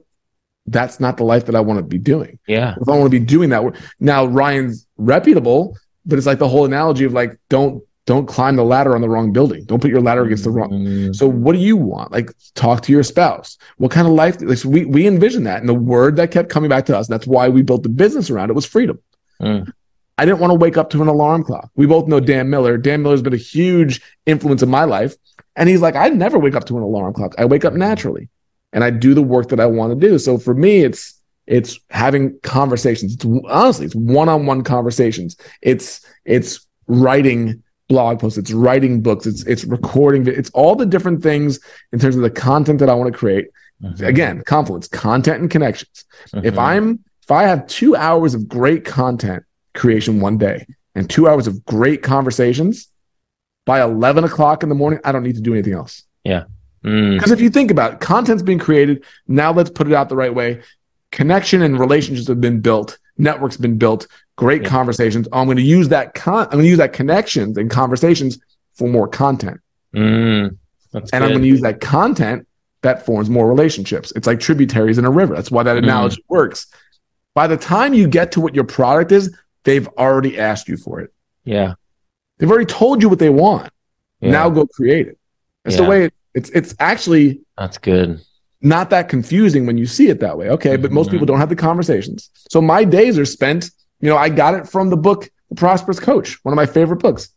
[0.65, 2.39] that's not the life that I want to be doing?
[2.47, 2.75] Yeah.
[2.81, 3.63] If I want to be doing that,
[3.99, 8.63] now Ryan's reputable, but it's like the whole analogy of like, don't don't climb the
[8.63, 9.65] ladder on the wrong building.
[9.65, 11.11] Don't put your ladder against the wrong.
[11.13, 12.11] So what do you want?
[12.11, 13.57] Like talk to your spouse.
[13.77, 14.39] What kind of life?
[14.41, 17.07] Like so we we envision that, and the word that kept coming back to us.
[17.07, 18.99] That's why we built the business around it was freedom.
[19.41, 19.71] Mm.
[20.17, 21.69] I didn't want to wake up to an alarm clock.
[21.75, 22.77] We both know Dan Miller.
[22.77, 25.15] Dan Miller's been a huge influence in my life,
[25.55, 27.33] and he's like, I never wake up to an alarm clock.
[27.37, 28.29] I wake up naturally,
[28.71, 30.19] and I do the work that I want to do.
[30.19, 33.15] So for me, it's it's having conversations.
[33.15, 35.37] It's honestly, it's one-on-one conversations.
[35.61, 41.21] It's it's writing blog posts, it's writing books, it's it's recording, it's all the different
[41.21, 41.59] things
[41.91, 43.49] in terms of the content that I want to create.
[43.83, 44.01] Mhm.
[44.07, 46.05] Again, confluence, content and connections.
[46.33, 46.59] If Mhm.
[46.59, 49.43] I'm if I have two hours of great content
[49.73, 52.87] creation one day and two hours of great conversations
[53.65, 56.03] by 11 o'clock in the morning, I don't need to do anything else.
[56.23, 56.43] Yeah.
[56.83, 60.15] Because if you think about it, content's being created, now let's put it out the
[60.15, 60.61] right way.
[61.11, 64.05] Connection and relationships have been built, networks been built,
[64.37, 64.69] great Yeah.
[64.69, 65.27] conversations.
[65.31, 68.37] I'm going to use that con- I'm going to use that connections and conversations
[68.73, 69.59] for more content.
[69.95, 70.57] Mm.
[70.93, 72.47] And I'm going to use that content
[72.81, 74.11] that forms more relationships.
[74.15, 75.35] It's like tributaries in a river.
[75.35, 75.83] That's why that Mm.
[75.83, 76.67] analogy works.
[77.33, 80.99] By the time you get to what your product is, they've already asked you for
[81.01, 81.11] it.
[81.43, 81.73] yeah.
[82.37, 83.71] They've already told you what they want.
[84.19, 84.31] yeah.
[84.31, 85.17] Now go create it.
[85.63, 85.83] That's Yeah.
[85.83, 88.19] the way it, it's it's actually That's good.
[88.61, 90.49] not that confusing when you see it that way.
[90.49, 91.11] Okay, but most Mhm.
[91.11, 92.29] people don't have the conversations.
[92.49, 95.99] So my days are spent, you know, I got it from the book The Prosperous
[95.99, 97.29] Coach, one of my favorite books.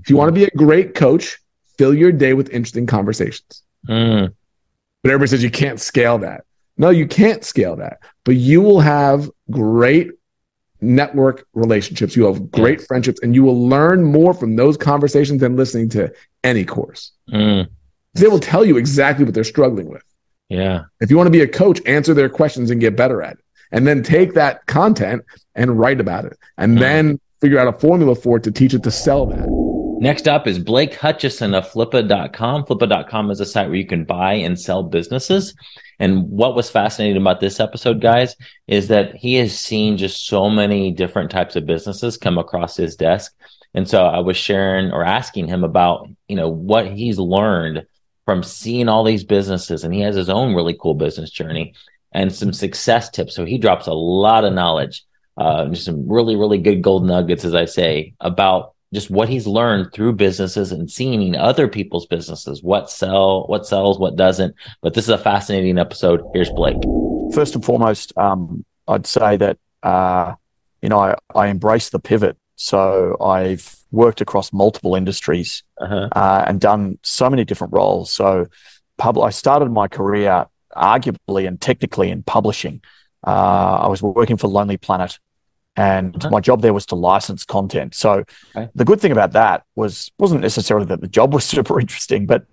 [0.00, 1.38] If you want to be a great coach,
[1.78, 3.62] fill your day with interesting conversations.
[3.88, 4.34] Mm.
[5.02, 6.44] But everybody says you can't scale that.
[6.78, 8.00] No, you can't scale that.
[8.24, 10.10] But you will have great
[10.80, 12.16] network relationships.
[12.16, 16.12] You have great friendships, and you will learn more from those conversations than listening to
[16.44, 17.12] any course.
[17.30, 17.68] Mm.
[18.14, 20.02] They will tell you exactly what they're struggling with.
[20.48, 20.84] Yeah.
[21.00, 23.44] If you want to be a coach, answer their questions and get better at it.
[23.72, 25.22] And then take that content
[25.54, 26.38] and write about it.
[26.58, 26.80] And Mm.
[26.80, 29.46] then figure out a formula for it to teach it to sell that.
[29.98, 32.64] Next up is Blake Hutchison of Flippa.com.
[32.64, 35.54] Flippa.com is a site where you can buy and sell businesses.
[35.98, 38.36] And what was fascinating about this episode, guys,
[38.68, 42.94] is that he has seen just so many different types of businesses come across his
[42.94, 43.32] desk.
[43.72, 47.86] And so I was sharing or asking him about, you know, what he's learned
[48.26, 49.82] from seeing all these businesses.
[49.84, 51.72] And he has his own really cool business journey
[52.16, 53.34] and some success tips.
[53.36, 55.04] So he drops a lot of knowledge,
[55.36, 59.46] uh, just some really, really good gold nuggets, as I say, about just what he's
[59.46, 64.54] learned through businesses and seeing other people's businesses, what sell, what sells, what doesn't.
[64.82, 66.20] But this is a fascinating episode.
[66.34, 66.78] Here's Blake.
[67.34, 70.34] first and foremost, um, I'd say that uh,
[70.82, 76.08] you know I, I embrace the pivot So I've worked across multiple industries Uh-huh.
[76.22, 78.10] uh, and done so many different roles.
[78.10, 78.46] So,
[78.96, 82.80] pub- I started my career arguably and technically in publishing.
[83.26, 85.18] Uh, I was working for Lonely Planet,
[85.76, 86.30] and Uh-huh.
[86.30, 87.94] my job there was to license content.
[87.94, 88.24] So,
[88.56, 88.68] Okay.
[88.74, 92.44] the good thing about that was wasn't necessarily that the job was super interesting, but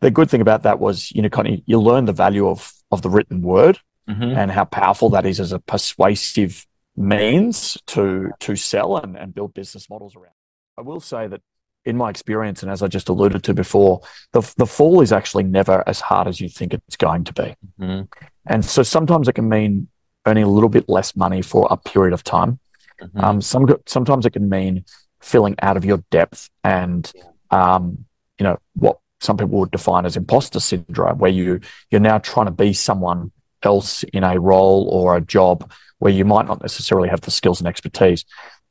[0.00, 2.72] the good thing about that was you know kind of you learn the value of
[2.90, 4.36] of the written word Mhm.
[4.36, 6.66] and how powerful that is as a persuasive
[6.96, 10.34] means to to sell and, and build business models around.
[10.78, 11.40] I will say that
[11.84, 14.00] in my experience, and as I just alluded to before,
[14.32, 17.56] the the fall is actually never as hard as you think it's going to be.
[17.80, 18.08] Mhm.
[18.46, 19.88] And so sometimes it can mean
[20.26, 22.60] earning a little bit less money for a period of time.
[23.00, 23.22] Mhm.
[23.22, 24.84] Um, some sometimes it can mean
[25.20, 27.10] filling out of your depth and
[27.50, 28.04] um,
[28.38, 32.46] you know what some people would define as imposter syndrome, where you you're now trying
[32.46, 33.30] to be someone
[33.62, 37.60] else in a role or a job where you might not necessarily have the skills
[37.60, 38.24] and expertise.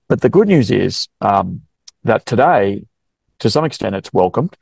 [0.10, 1.62] But the good news is um,
[2.04, 2.84] that today,
[3.42, 4.56] to some extent, it's welcomed,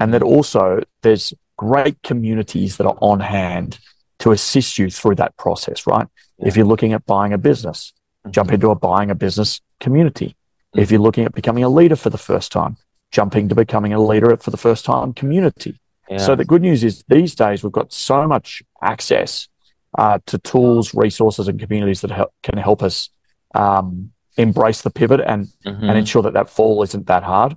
[0.00, 3.78] and that also there's great communities that are on hand
[4.18, 5.86] to assist you through that process.
[5.86, 6.06] Right?
[6.38, 7.92] If you're looking at buying a business,
[8.30, 10.36] jump into a buying a business community.
[10.74, 12.76] If you're looking at becoming a leader for the first time,
[13.10, 15.78] jumping to becoming a leader for the first time community.
[16.10, 16.18] Yeah.
[16.18, 19.48] So the good news is these days we've got so much access
[19.96, 23.08] uh, to tools, resources, and communities that help, can help us
[23.54, 25.88] um, embrace the pivot and Mhm.
[25.88, 27.56] and ensure that that fall isn't that hard.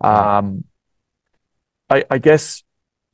[0.00, 0.64] Um,
[1.90, 2.62] I, I guess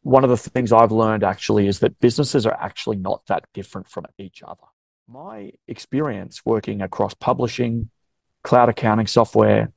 [0.03, 3.89] one of the things I've learned actually is that businesses are actually not that different
[3.89, 4.65] from each other.
[5.09, 7.91] My experience working across publishing,
[8.43, 9.73] cloud accounting software,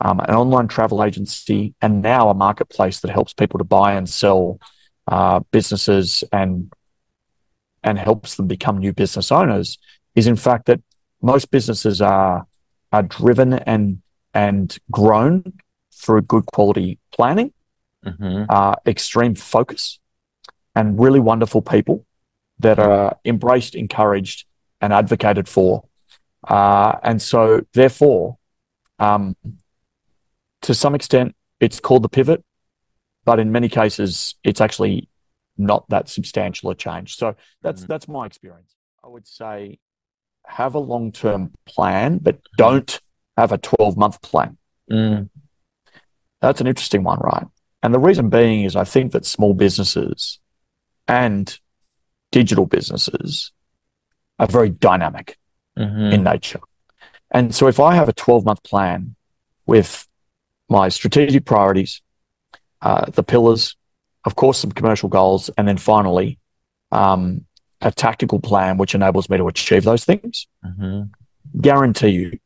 [0.00, 4.08] um, an online travel agency, and now a marketplace that helps people to buy and
[4.08, 4.58] sell
[5.08, 6.72] uh, businesses and
[7.82, 9.78] and helps them become new business owners
[10.14, 10.80] is in fact that
[11.20, 12.46] most businesses are
[12.92, 14.00] are driven and
[14.32, 15.52] and grown
[16.04, 17.52] through good quality planning,
[18.04, 18.46] Mhm.
[18.48, 19.98] uh, extreme focus,
[20.74, 22.04] and really wonderful people
[22.58, 24.46] that are embraced, encouraged,
[24.80, 25.84] and advocated for.
[26.46, 28.36] Uh, and so, therefore,
[28.98, 29.34] um,
[30.60, 32.44] to some extent, it's called the pivot,
[33.24, 35.08] but in many cases, it's actually
[35.56, 37.16] not that substantial a change.
[37.16, 37.86] So that's Mhm.
[37.86, 38.74] that's my experience.
[39.02, 39.78] I would say
[40.46, 43.00] have a long term plan, but don't
[43.36, 44.58] have a 12 month plan.
[44.90, 45.30] Mm.
[46.44, 47.46] That's an interesting one, right?
[47.82, 50.38] And the reason being is I think that small businesses
[51.08, 51.58] and
[52.32, 53.52] digital businesses
[54.38, 55.38] are very dynamic
[55.78, 56.12] Mhm.
[56.12, 56.60] in nature.
[57.30, 59.16] And so if I have a 12 month plan
[59.66, 60.06] with
[60.68, 62.02] my strategic priorities,
[62.82, 63.76] uh, the pillars,
[64.24, 66.38] of course, some commercial goals, and then finally,
[66.92, 67.46] um,
[67.80, 71.10] a tactical plan which enables me to achieve those things, Mhm.
[71.60, 72.38] guarantee you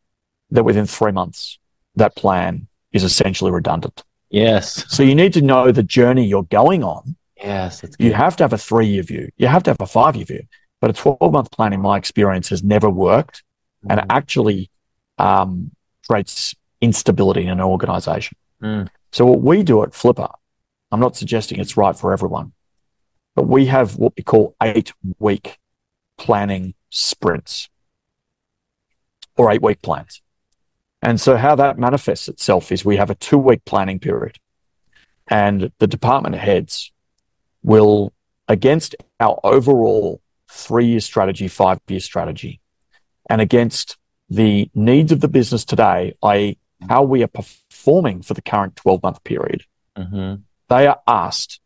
[0.50, 1.58] that within three months,
[1.96, 4.02] that plan is essentially redundant.
[4.30, 4.84] Yes.
[4.88, 7.16] So you need to know the journey you're going on.
[7.36, 7.84] Yes.
[7.98, 9.28] You have to have a three year view.
[9.36, 10.42] You have to have a five year view.
[10.80, 13.42] But a 12 month plan, in my experience, has never worked
[13.88, 14.16] and it Mhm.
[14.16, 14.70] actually
[15.18, 15.72] um,
[16.06, 18.36] creates instability in an organization.
[18.62, 18.88] Mm.
[19.10, 20.32] So what we do at Flippa,
[20.92, 22.52] I'm not suggesting it's right for everyone,
[23.34, 25.58] but we have what we call eight week
[26.18, 27.68] planning sprints
[29.36, 30.22] or eight week plans.
[31.02, 34.38] And so how that manifests itself is we have a two week planning period
[35.28, 36.90] and the department heads
[37.62, 38.12] will
[38.48, 42.60] against our overall three year strategy, five year strategy
[43.28, 43.96] and against
[44.30, 46.58] the needs of the business today, i.e.,
[46.88, 49.64] how we are performing for the current 12 month period,
[49.96, 50.42] Mhm.
[50.68, 51.60] they are asked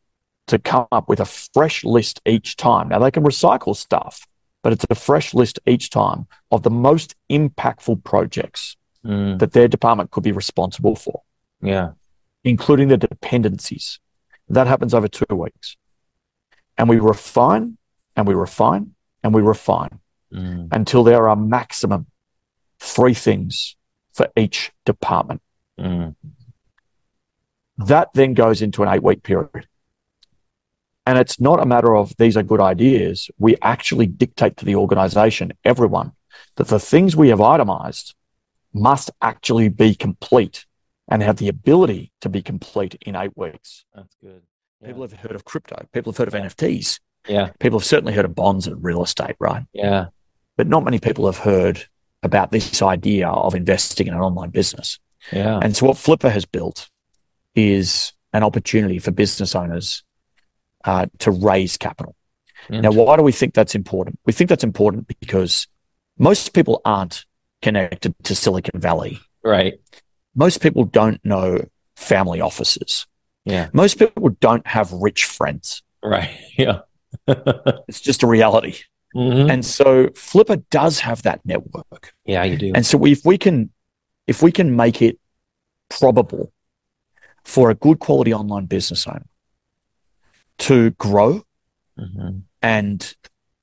[0.46, 2.88] to come up with a fresh list each time.
[2.88, 4.26] Now, they can recycle stuff,
[4.62, 9.38] but it's a fresh list each time of the most impactful projects Mm.
[9.40, 11.22] that their department could be responsible for,
[11.60, 11.92] Yeah.
[12.44, 13.98] including the dependencies.
[14.48, 15.76] That happens over two weeks.
[16.78, 17.78] And we refine
[18.14, 19.98] and we refine and we refine
[20.32, 20.68] Mm.
[20.72, 22.06] until there are maximum
[22.78, 23.74] three things
[24.12, 25.42] for each department.
[25.78, 26.14] Mm.
[27.78, 29.66] That then goes into an eight week period.
[31.06, 33.30] And it's not a matter of these are good ideas.
[33.38, 36.12] We actually dictate to the organization, everyone,
[36.56, 38.14] that the things we have itemized
[38.72, 40.66] must actually be complete
[41.08, 43.84] and have the ability to be complete in eight weeks.
[43.94, 44.42] That's good.
[44.80, 44.88] Yeah.
[44.88, 45.86] People have heard of crypto.
[45.92, 47.00] People have heard of NFTs.
[47.28, 47.50] Yeah.
[47.60, 49.64] People have certainly heard of bonds and real estate, right?
[49.72, 50.06] Yeah.
[50.56, 51.84] But not many people have heard
[52.22, 54.98] about this idea of investing in an online business.
[55.32, 55.58] Yeah.
[55.62, 56.88] And so what Flippa has built
[57.54, 60.02] is an opportunity for business owners
[60.84, 62.16] uh, to raise capital.
[62.70, 64.20] Now, why do we think that's important?
[64.24, 65.66] We think that's important because
[66.16, 67.26] most people aren't
[67.62, 69.80] connected to Silicon Valley Right.
[70.34, 73.06] Most people don't know family offices.
[73.44, 73.68] Yeah.
[73.72, 75.82] Most people don't have rich friends.
[76.02, 76.30] Right.
[76.58, 76.80] Yeah.
[77.88, 78.76] It's just a reality.
[79.14, 79.50] Mhm.
[79.52, 82.14] And so Flippa does have that network.
[82.24, 82.72] Yeah, you do.
[82.74, 83.70] And so if we can
[84.26, 85.18] if we can make it
[85.90, 86.52] probable
[87.44, 89.26] for a good quality online business owner
[90.58, 91.42] to grow
[91.98, 92.42] Mhm.
[92.62, 93.16] and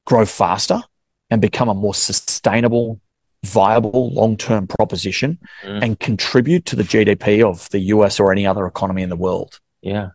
[0.05, 0.83] grow faster
[1.31, 2.99] and become a more sustainable,
[3.43, 5.83] viable, long-term proposition Mhm.
[5.83, 9.59] and contribute to the GDP of the US or any other economy in the world.
[9.81, 10.09] Yeah.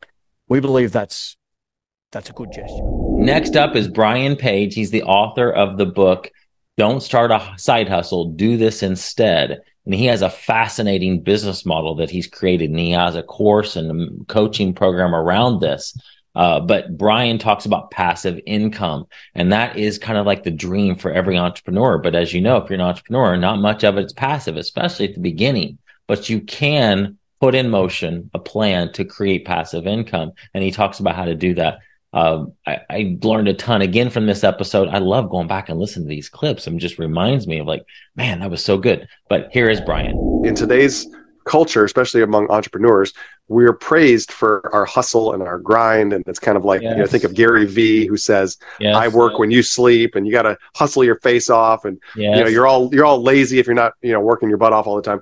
[0.49, 1.37] We believe that's
[2.13, 2.85] that's a good gesture.
[3.17, 4.75] Next up is Brian Page.
[4.77, 6.31] He's the author of the book
[6.77, 9.61] Don't Start a Side Hustle, Do This Instead.
[9.85, 13.75] And he has a fascinating business model that he's created, and he has a course
[13.77, 15.95] and a coaching program around this.
[16.35, 20.97] Uh, but Brian talks about passive income, and that is kind of like the dream
[20.97, 21.99] for every entrepreneur.
[21.99, 25.15] But as you know, if you're an entrepreneur, not much of it's passive, especially at
[25.15, 25.79] the beginning.
[26.07, 30.99] But you can put in motion a plan to create passive income, and he talks
[31.01, 31.79] about how to do that.
[32.13, 34.89] Um, I, I learned a ton again from this episode.
[34.89, 36.67] I love going back and listening to these clips.
[36.67, 39.09] It just reminds me of like, man, that was so good.
[39.29, 40.17] But here is Brian.
[40.45, 41.09] in today's
[41.45, 43.13] culture, especially among entrepreneurs,
[43.49, 46.13] we're praised for our hustle and our grind.
[46.15, 49.09] And it's kind of like, you know, think of Gary Vee who says, Yes, I
[49.09, 51.85] work when you sleep and you got to hustle your face off.
[51.85, 54.49] And, yes, you know, you're all, you're all lazy if you're not, you know, working
[54.49, 55.21] your butt off all the time.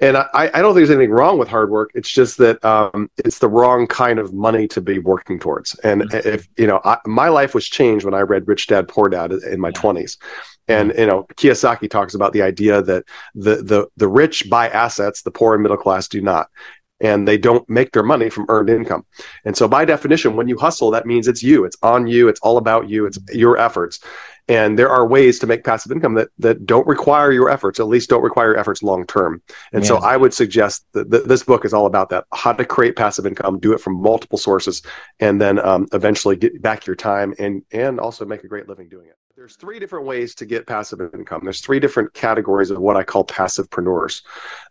[0.00, 1.90] And I, I don't think there's anything wrong with hard work.
[1.94, 5.74] It's just that um, it's the wrong kind of money to be working towards.
[5.80, 6.28] And Mm-hmm.
[6.28, 9.32] if, you know, I, my life was changed when I read Rich Dad Poor Dad
[9.32, 10.16] in my 20s.
[10.68, 13.04] And you know, Kiyosaki talks about the idea that
[13.34, 16.48] the the the rich buy assets, the poor and middle class do not.
[17.00, 19.04] And they don't make their money from earned income.
[19.44, 22.40] And so by definition, when you hustle, that means it's you, it's on you, it's
[22.40, 23.98] all about you, it's your efforts.
[24.46, 27.88] And there are ways to make passive income that that don't require your efforts, at
[27.88, 29.42] least don't require your efforts long term.
[29.72, 32.64] And so I would suggest that th- this book is all about that: how to
[32.64, 34.82] create passive income, do it from multiple sources,
[35.18, 38.88] and then um, eventually get back your time and and also make a great living
[38.88, 39.16] doing it.
[39.36, 41.40] There's three different ways to get passive income.
[41.42, 44.22] There's three different categories of what I call passivepreneurs.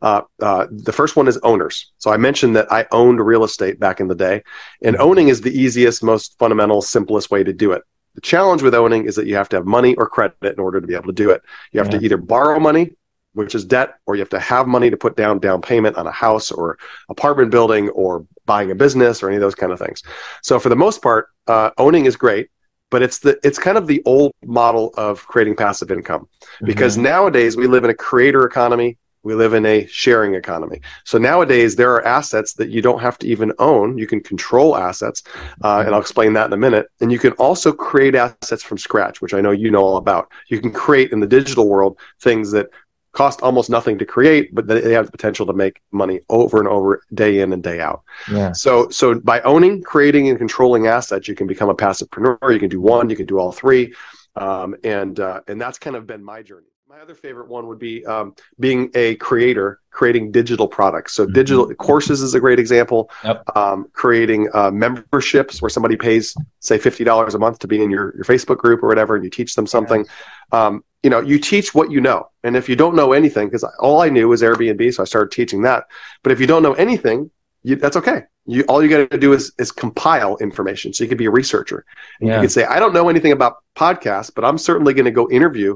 [0.02, 1.92] Uh, uh, the first one is owners.
[1.98, 4.42] So I mentioned that I owned real estate back in the day,
[4.82, 7.82] and owning is the easiest, most fundamental, simplest way to do it.
[8.16, 10.80] The challenge with owning is that you have to have money or credit in order
[10.80, 11.42] to be able to do it.
[11.74, 12.00] You have Yeah.
[12.00, 12.96] to either borrow money,
[13.34, 16.08] which is debt, or you have to have money to put down down payment on
[16.08, 16.78] a house or
[17.10, 20.04] apartment building or buying a business or any of those kind of things.
[20.42, 22.50] So for the most part, uh, owning is great,
[22.94, 26.30] but it's the it's kind of the old model of creating passive income
[26.64, 29.00] because nowadays we live in a creator economy.
[29.24, 30.80] We live in a sharing economy.
[31.04, 33.98] So nowadays there are assets that you don't have to even own.
[33.98, 35.24] You can control assets,
[35.64, 36.86] uh, and I'll explain that in a minute.
[37.02, 40.32] And you can also create assets from scratch, which I know you know all about.
[40.50, 42.68] You can create in the digital world things that
[43.14, 46.68] cost almost nothing to create, but they have the potential to make money over and
[46.68, 48.04] over, day in and day out.
[48.32, 52.54] yeah, So, so by owning, creating, and controlling assets, you can become a passivepreneur.
[52.54, 53.94] You can do one, you can do all three,
[54.36, 56.73] um, and uh, and that's kind of been my journey.
[56.94, 61.14] My other favorite one would be um, being a creator, creating digital products.
[61.14, 61.34] So, Mhm.
[61.34, 63.10] digital courses is a great example.
[63.24, 63.58] Yep.
[63.58, 67.90] Um, creating uh, memberships where somebody pays, say, fifty dollars a month to be in
[67.90, 70.06] your your Facebook group or whatever, and you teach them something.
[70.52, 73.64] Um, you know, you teach what you know, and if you don't know anything, because
[73.80, 75.86] all I knew was Airbnb, so I started teaching that.
[76.22, 77.32] But if you don't know anything,
[77.64, 78.22] you, that's okay.
[78.46, 80.94] You all you got to do is is compile information.
[80.94, 81.86] So you could be a researcher,
[82.20, 82.36] and Yeah.
[82.36, 85.28] you could say, I don't know anything about podcasts, but I'm certainly going to go
[85.32, 85.76] interview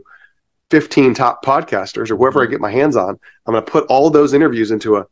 [0.72, 2.51] 15 top podcasters or whoever I hmm.
[2.51, 3.18] get my hands on.
[3.45, 5.05] I'm going to put all those interviews into a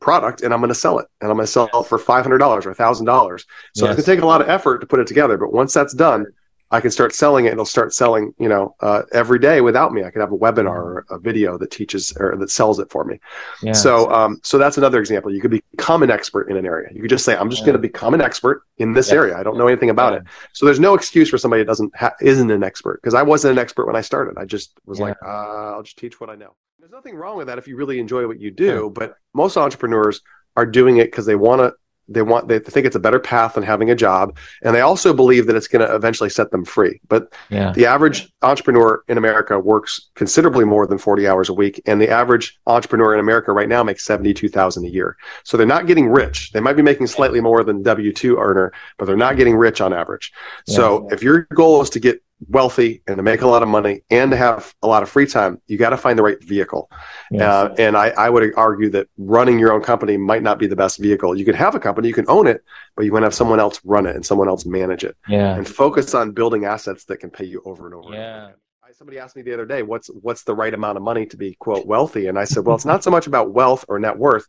[0.00, 2.66] product and I'm going to sell it, and I'm going to sell it for $500
[2.66, 3.04] or $1,000.
[3.04, 3.44] So Yes.
[3.74, 5.94] it's going to take a lot of effort to put it together, but once that's
[5.94, 6.26] done.
[6.70, 7.52] I can start selling it.
[7.52, 10.02] It'll start selling, you know, uh, every day without me.
[10.02, 13.04] I can have a webinar or a video that teaches or that sells it for
[13.04, 13.20] me.
[13.62, 13.72] yeah.
[13.72, 15.32] So, um, so that's another example.
[15.32, 16.88] You could become an expert in an area.
[16.92, 17.66] You could just say, "I'm just Yeah.
[17.66, 19.16] going to become an expert in this Yeah.
[19.18, 19.38] area.
[19.38, 22.16] I don't know anything about it." So, there's no excuse for somebody that doesn't ha-
[22.20, 24.36] isn't an expert because I wasn't an expert when I started.
[24.36, 27.46] I just was like, uh, "I'll just teach what I know." There's nothing wrong with
[27.46, 28.90] that if you really enjoy what you do.
[28.92, 30.20] But most entrepreneurs
[30.56, 31.74] are doing it because they want to.
[32.08, 35.12] They want they think it's a better path than having a job, and they also
[35.12, 37.00] believe that it's going to eventually set them free.
[37.08, 41.80] But yeah, the average entrepreneur in America works considerably more than 40 hours a week,
[41.86, 45.16] and the average entrepreneur in America right now makes 72,000 a year.
[45.44, 46.52] So they're not getting rich.
[46.52, 49.92] They might be making slightly more than W2 earner, but they're not getting rich on
[49.92, 50.32] average.
[50.66, 54.02] So if your goal is to get wealthy and to make a lot of money
[54.10, 56.90] and to have a lot of free time, you got to find the right vehicle.
[57.30, 57.42] yes.
[57.42, 60.76] Uh, and I, I would argue that running your own company might not be the
[60.76, 61.36] best vehicle.
[61.36, 62.62] You can have a company, you can own it,
[62.94, 65.56] but you want to have someone else run it and someone else manage it yeah.
[65.56, 68.14] and focus on building assets that can pay you over and over.
[68.14, 68.44] Yeah.
[68.44, 68.54] again.
[68.92, 71.54] Somebody asked me the other day, what's what's the right amount of money to be
[71.60, 72.28] quote wealthy?
[72.28, 74.46] And I said, well, it's not so much about wealth or net worth.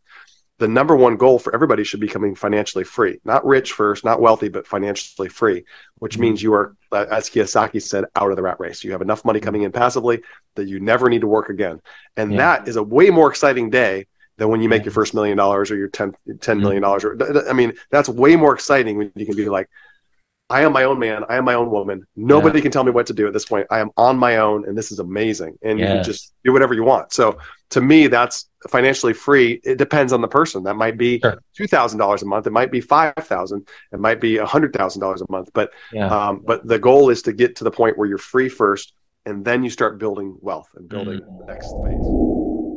[0.58, 4.20] The number one goal for everybody should be becoming financially free, not rich first, not
[4.20, 5.64] wealthy, but financially free,
[5.98, 6.22] which Mm-hmm.
[6.22, 8.82] means you are, uh, as Kiyosaki said, out of the rat race.
[8.82, 10.20] You have enough money coming in passively
[10.56, 11.80] that you never need to work again,
[12.16, 12.38] and Yeah.
[12.38, 14.06] that is a way more exciting day
[14.36, 16.32] than when you make your first million dollars or your 10, Mm-hmm.
[16.32, 16.84] $10 million.
[16.84, 19.68] Or I mean, that's way more exciting when you can be like,
[20.50, 21.24] I am my own man.
[21.28, 22.06] I am my own woman.
[22.16, 23.66] Nobody can tell me what to do at this point.
[23.70, 25.58] I am on my own, and this is amazing.
[25.62, 27.12] And you can just do whatever you want.
[27.12, 27.38] So
[27.70, 29.60] to me, that's financially free.
[29.64, 30.64] It depends on the person.
[30.64, 31.38] That might be Sure.
[31.54, 32.46] two thousand dollars a month.
[32.46, 33.68] It might be five thousand.
[33.92, 35.50] It might be a hundred thousand dollars a month.
[35.54, 36.08] But Yeah.
[36.08, 38.92] um, but the goal is to get to the point where you're free first,
[39.26, 41.38] and then you start building wealth and building Mm.
[41.40, 42.24] the next phase.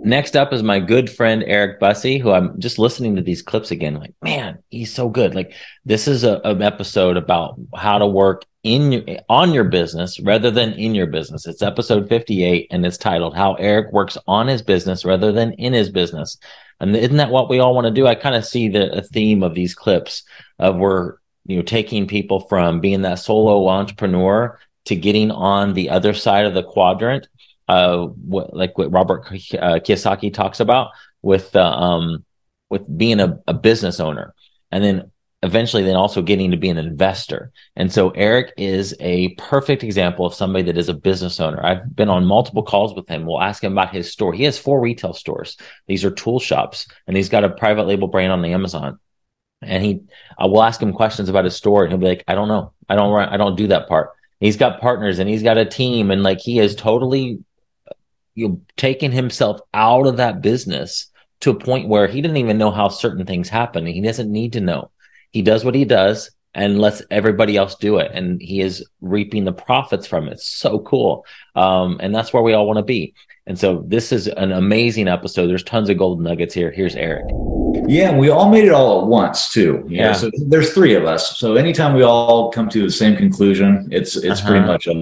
[0.04, 3.70] Next up is my good friend Eric Bussey, who I'm just listening to these clips
[3.70, 3.96] again.
[4.00, 5.36] Like, man, he's so good.
[5.36, 5.54] Like,
[5.86, 10.74] this is a, an episode about how to work in on your business rather than
[10.74, 11.48] in your business.
[11.48, 15.74] It's episode 58, and it's titled "How Eric Works on His Business Rather Than in
[15.74, 16.38] His Business."
[16.80, 18.08] And isn't that what we all want to do?
[18.08, 20.24] I kind of see the a theme of these clips
[20.60, 25.90] of we're you know taking people from being that solo entrepreneur to getting on the
[25.90, 27.28] other side of the quadrant
[27.68, 30.92] uh, what, like what Robert uh, Kiyosaki talks about
[31.22, 32.26] with uh, um,
[32.70, 34.34] with being a, a business owner,
[34.72, 35.12] and then
[35.44, 37.52] eventually then also getting to be an investor.
[37.76, 41.64] And so Eric is a perfect example of somebody that is a business owner.
[41.66, 43.26] I've been on multiple calls with him.
[43.26, 44.34] We'll ask him about his store.
[44.34, 45.58] He has four retail stores.
[45.88, 49.00] These are tool shops, and he's got a private label brand on the Amazon.
[49.64, 50.02] And he,
[50.38, 52.74] I will ask him questions about his store, and he'll be like, "I don't know.
[52.90, 53.12] I don't.
[53.12, 56.24] run- I don't do that part." He's got partners, and he's got a team, and
[56.24, 57.44] like he has totally
[58.34, 61.08] you know, taking himself out of that business
[61.42, 63.86] to a point where he doesn't even know how certain things happen.
[63.86, 64.92] He doesn't need to know.
[65.32, 68.12] He does what he does and lets everybody else do it.
[68.14, 70.40] And he is reaping the profits from it.
[70.40, 71.26] So cool.
[71.56, 73.14] Um, and that's where we all want to be.
[73.52, 75.48] And so this is an amazing episode.
[75.48, 76.72] There's tons of golden nuggets here.
[76.72, 77.26] Here's Eric.
[77.86, 79.80] Yeah, we all made it all at once too.
[79.80, 80.14] know, Yeah.
[80.14, 81.38] So there's three of us.
[81.38, 84.68] So anytime we all come to the same conclusion, it's it's pretty Uh-huh.
[84.72, 84.94] much a,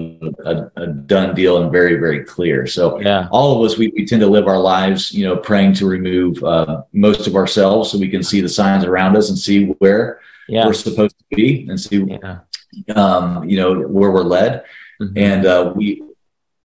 [0.46, 2.66] a, a done deal and very very clear.
[2.66, 3.28] So Yeah.
[3.30, 6.42] all of us we, we tend to live our lives, you know, praying to remove
[6.42, 10.18] uh, most of ourselves so we can see the signs around us and see where
[10.48, 10.66] Yeah.
[10.66, 12.38] we're supposed to be and see Yeah.
[12.96, 14.64] um, you know where we're led.
[15.00, 15.12] Mhm.
[15.16, 16.02] And uh, we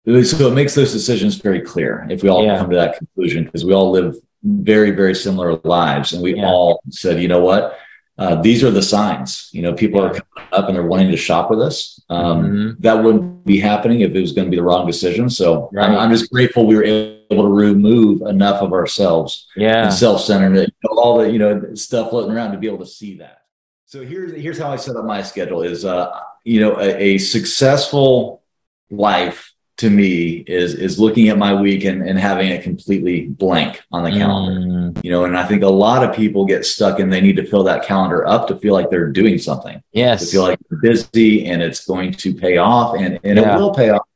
[0.05, 2.57] so it makes those decisions very clear if we all Yeah.
[2.59, 6.45] come to that conclusion because we all live very very similar lives and we Yeah.
[6.47, 7.77] all said you know what
[8.17, 11.17] uh, these are the signs you know people are coming up and they're wanting to
[11.17, 12.75] shop with us um, Mhm.
[12.81, 15.89] that wouldn't be happening if it was going to be the wrong decision so Right.
[15.89, 19.85] I'm, I'm just grateful we were able to remove enough of ourselves Yeah.
[19.85, 23.39] and self-centered all the you know stuff floating around to be able to see that
[23.87, 26.11] so here's here's how i set up my schedule is uh
[26.43, 28.43] you know a, a successful
[28.91, 33.82] life to me is is looking at my week and, and having it completely blank
[33.91, 36.99] on the calendar Mm, you know and i think a lot of people get stuck
[36.99, 39.84] and they need to fill that calendar up to feel like they're doing something to
[39.91, 40.32] yes.
[40.32, 43.55] feel like they're busy and it's going to pay off and, and Yeah.
[43.55, 44.07] it will pay off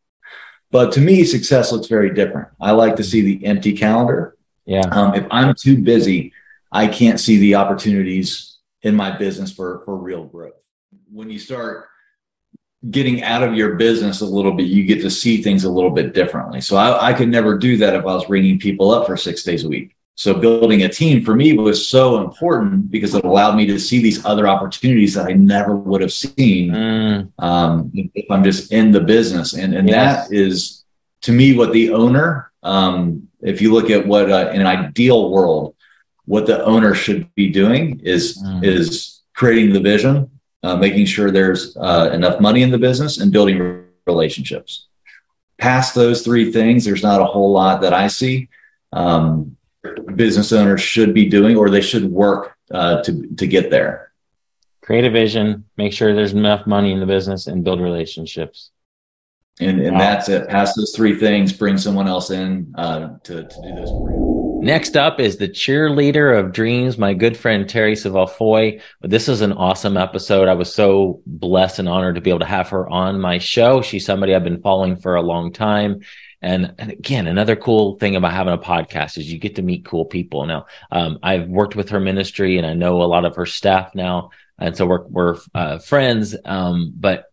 [0.71, 4.81] but to me success looks very different i like to see the empty calendar yeah.
[4.91, 6.31] um, if I'm too busy,
[6.71, 10.53] I can't see the opportunities in my business for for real growth.
[11.11, 11.88] When you start
[12.89, 15.89] getting out of your business a little bit, you get to see things a little
[15.89, 16.61] bit differently.
[16.61, 19.43] So I, I could never do that if I was ringing people up for six
[19.43, 19.95] days a week.
[20.15, 24.01] So building a team for me was so important because it allowed me to see
[24.01, 28.91] these other opportunities that I never would have seen Mm, um, if I'm just in
[28.91, 29.53] the business.
[29.53, 30.27] And, and Yes.
[30.27, 30.83] that is,
[31.23, 35.31] to me, what the owner, um, if you look at what uh, in an ideal
[35.31, 35.75] world,
[36.25, 38.63] what the owner should be doing is Mm.
[38.63, 40.29] is creating the vision,
[40.63, 44.87] uh, making sure there's uh, enough money in the business, and building relationships.
[45.57, 48.47] Past those three things, there's not a whole lot that I see.
[48.93, 49.57] Um,
[50.15, 54.11] business owners should be doing, or they should work uh, to to get there.
[54.81, 58.71] create a vision, make sure there's enough money in the business, and build relationships.
[59.59, 59.99] And, and Wow.
[59.99, 60.47] that's it.
[60.47, 64.38] Pass those three things, bring someone else in uh, to, to do those for you.
[64.61, 68.29] Next up is the cheerleader of dreams, my good friend Terry Savalfoy.
[68.29, 68.81] Foy.
[69.01, 70.49] This is an awesome episode.
[70.49, 73.81] I was so blessed and honored to be able to have her on my show.
[73.81, 76.01] She's somebody I've been following for a long time.
[76.41, 79.85] And, and again, another cool thing about having a podcast is you get to meet
[79.85, 80.45] cool people.
[80.45, 83.95] Now, um, I've worked with her ministry and I know a lot of her staff
[83.95, 84.31] now.
[84.57, 86.35] And so we're, we're uh, friends.
[86.43, 87.31] Um, but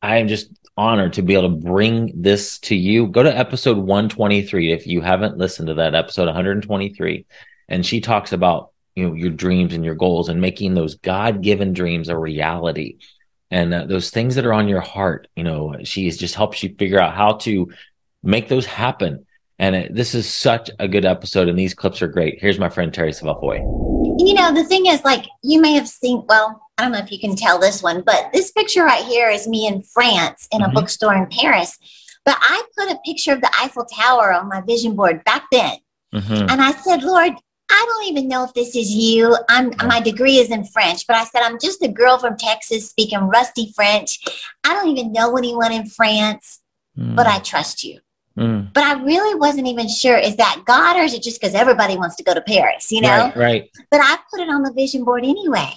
[0.00, 0.48] I am just
[0.78, 3.08] honored to be able to bring this to you.
[3.08, 7.26] Go to episode 123 if you haven't listened to that episode 123
[7.68, 11.72] and she talks about you know your dreams and your goals and making those God-given
[11.72, 12.98] dreams a reality.
[13.50, 15.28] and uh, those things that are on your heart.
[15.36, 17.70] You know, she just helps you figure out how to
[18.22, 19.26] make those happen.
[19.58, 22.40] And it, this is such a good episode, and these clips are great.
[22.40, 23.56] Here's my friend Terri Savelle Foy.
[24.24, 27.10] You know, the thing is, like, you may have seen, well, I don't know if
[27.10, 30.62] you can tell this one, but this picture right here is me in France in
[30.62, 30.74] a Mhm.
[30.74, 31.76] bookstore in Paris.
[32.24, 35.78] But I put a picture of the Eiffel Tower on my vision board back then.
[36.14, 36.50] Mhm.
[36.50, 37.32] And I said, Lord,
[37.70, 39.36] I don't even know if this is you.
[39.48, 42.88] I'm my degree is in French, but I said I'm just a girl from Texas
[42.88, 44.20] speaking rusty French.
[44.64, 46.60] I don't even know anyone in France,
[46.96, 48.00] but I trust you.
[48.38, 48.72] Mm.
[48.72, 51.96] But I really wasn't even sure is that God or is it just because everybody
[51.96, 53.08] wants to go to Paris, you know?
[53.08, 53.70] Right, right.
[53.90, 55.72] But I put it on the vision board anyway.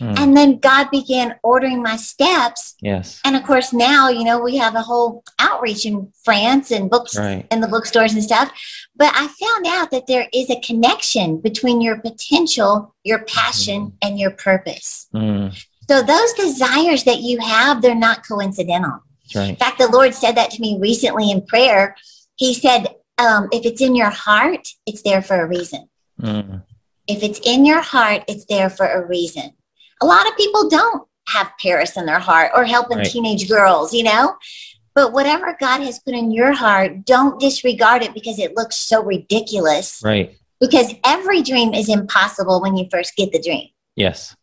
[0.00, 0.18] Mm.
[0.18, 2.74] And then God began ordering my steps.
[2.80, 3.20] Yes.
[3.24, 7.16] And of course, now, you know, we have a whole outreach in France and books
[7.16, 7.46] Right.
[7.50, 8.52] in the bookstores and stuff.
[8.94, 14.18] But I found out that there is a connection between your potential, your passion, and
[14.18, 15.06] your purpose.
[15.14, 15.56] Mm.
[15.88, 19.00] So those desires that you have, they're not coincidental.
[19.34, 19.50] Right.
[19.50, 21.96] In fact, the Lord said that to me recently in prayer.
[22.36, 25.88] He said, um, if it's in your heart, it's there for a reason.
[26.20, 26.62] Mm.
[27.06, 29.52] If it's in your heart, it's there for a reason.
[30.02, 33.10] A lot of people don't have Paris in their heart or helping Right.
[33.10, 34.36] teenage girls, you know?
[34.94, 39.02] But whatever God has put in your heart, don't disregard it because it looks so
[39.02, 40.00] ridiculous.
[40.02, 40.36] Right.
[40.60, 43.68] Because every dream is impossible when you first get the dream.
[43.94, 44.34] Yes.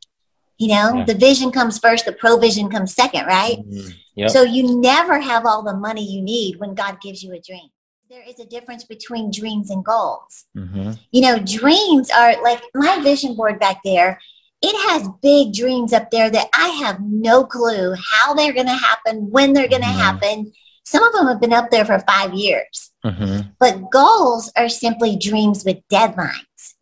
[0.59, 1.05] You know, Yeah.
[1.05, 3.57] the vision comes first, the provision comes second, right?
[3.67, 3.93] Mm.
[4.15, 4.29] Yep.
[4.29, 7.69] So you never have all the money you need when God gives you a dream.
[8.09, 10.45] There is a difference between dreams and goals.
[10.53, 14.19] hmm You know, dreams are like my vision board back there.
[14.65, 18.73] It has big dreams up there that I have no clue how they're going to
[18.73, 20.05] happen, when they're going to Mhm.
[20.07, 20.53] happen.
[20.85, 25.15] Some of them have been up there for five years, hmm but goals are simply
[25.15, 26.75] dreams with deadlines.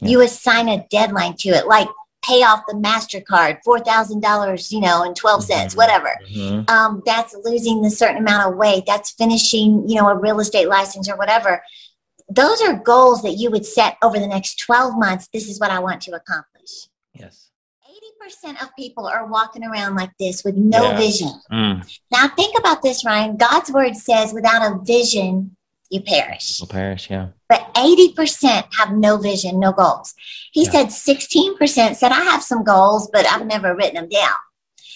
[0.00, 1.88] You assign a deadline to it, like
[2.22, 5.78] pay off the MasterCard, $4,000, you know, and 12 cents, Mhm.
[5.78, 10.14] whatever hmm um, that's losing a certain amount of weight that's finishing you know a
[10.14, 11.62] real estate license or whatever
[12.28, 15.70] those are goals that you would set over the next 12 months this is what
[15.72, 16.51] i want to accomplish
[17.14, 17.48] Yes.
[18.44, 20.96] 80% of people are walking around like this with no Yeah.
[20.96, 21.98] vision Mm.
[22.10, 25.56] now think about this ryan god's word says without a vision
[25.90, 27.10] you perish Will perish.
[27.10, 27.28] Yeah.
[27.50, 30.14] but 80% have no vision no goals
[30.52, 30.70] he Yeah.
[30.70, 34.36] said 16% said i have some goals but i've never written them down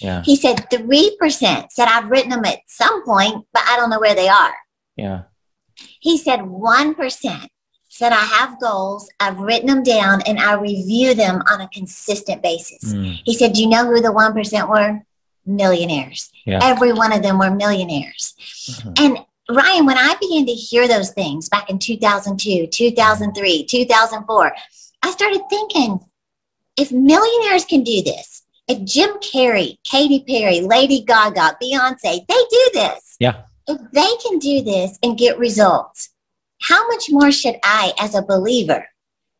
[0.01, 0.23] Yeah.
[0.25, 4.15] he said 3% said i've written them at some point but i don't know where
[4.15, 4.55] they are
[4.97, 5.23] Yeah.
[6.01, 7.49] He said 1%
[7.97, 12.43] said, I have goals, I've written them down, and I review them on a consistent
[12.43, 12.93] basis.
[12.93, 13.21] Mm.
[13.25, 15.03] He said, Do you know who the 1% were?
[15.45, 16.31] Millionaires.
[16.45, 16.61] Yeah.
[16.63, 18.35] Every one of them were millionaires.
[18.69, 19.01] Mhm.
[19.01, 19.19] And
[19.49, 24.57] Ryan, when I began to hear those things back in 2002, 2003, 2004,
[25.03, 26.01] I started thinking
[26.77, 32.71] if millionaires can do this, if Jim Carrey, Katy Perry, Lady Gaga, Beyonce, they do
[32.75, 33.17] this.
[33.21, 33.43] Yeah.
[33.69, 36.11] If they can do this and get results,
[36.63, 38.87] how much more should I, as a believer,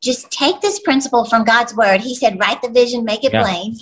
[0.03, 2.01] just take this principle from God's word?
[2.01, 3.43] He said, write the vision, make it Yeah.
[3.43, 3.77] plain.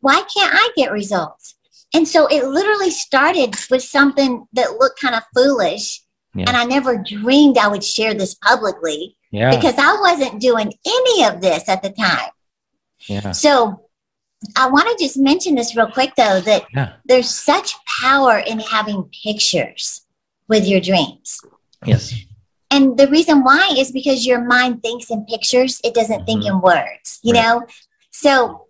[0.00, 1.54] Why can't I get results?
[1.94, 6.02] And so it literally started with something that looked kind of foolish.
[6.34, 6.44] Yeah.
[6.48, 9.54] And I never dreamed I would share this publicly Yeah.
[9.54, 12.30] because I wasn't doing any of this at the time.
[13.06, 13.32] yeah.
[13.32, 13.88] So
[14.56, 16.94] I want to just mention this real quick though that Yeah.
[17.04, 20.02] there's such power in having pictures
[20.48, 21.38] with your dreams.
[21.84, 22.14] Yes.
[22.70, 26.46] And the reason why is because your mind thinks in pictures, it doesn't think Mhm.
[26.48, 27.42] in words, you Right.
[27.42, 27.62] know?
[28.10, 28.66] So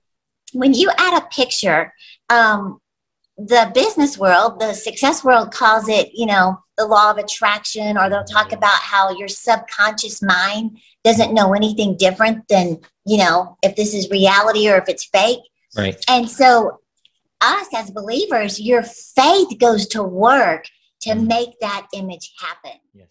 [0.53, 1.95] when you add a picture,
[2.29, 2.81] um,
[3.39, 8.09] the business world, the success world calls it, you know, the law of attraction, or
[8.09, 13.75] they'll talk about how your subconscious mind doesn't know anything different than, you know, if
[13.77, 15.41] this is reality or if it's fake.
[15.77, 15.97] Right.
[16.09, 16.81] And so,
[17.41, 20.67] us as believers, your faith goes to work
[21.03, 21.27] to Mhm.
[21.27, 22.79] make that image happen.
[22.95, 23.09] Yes.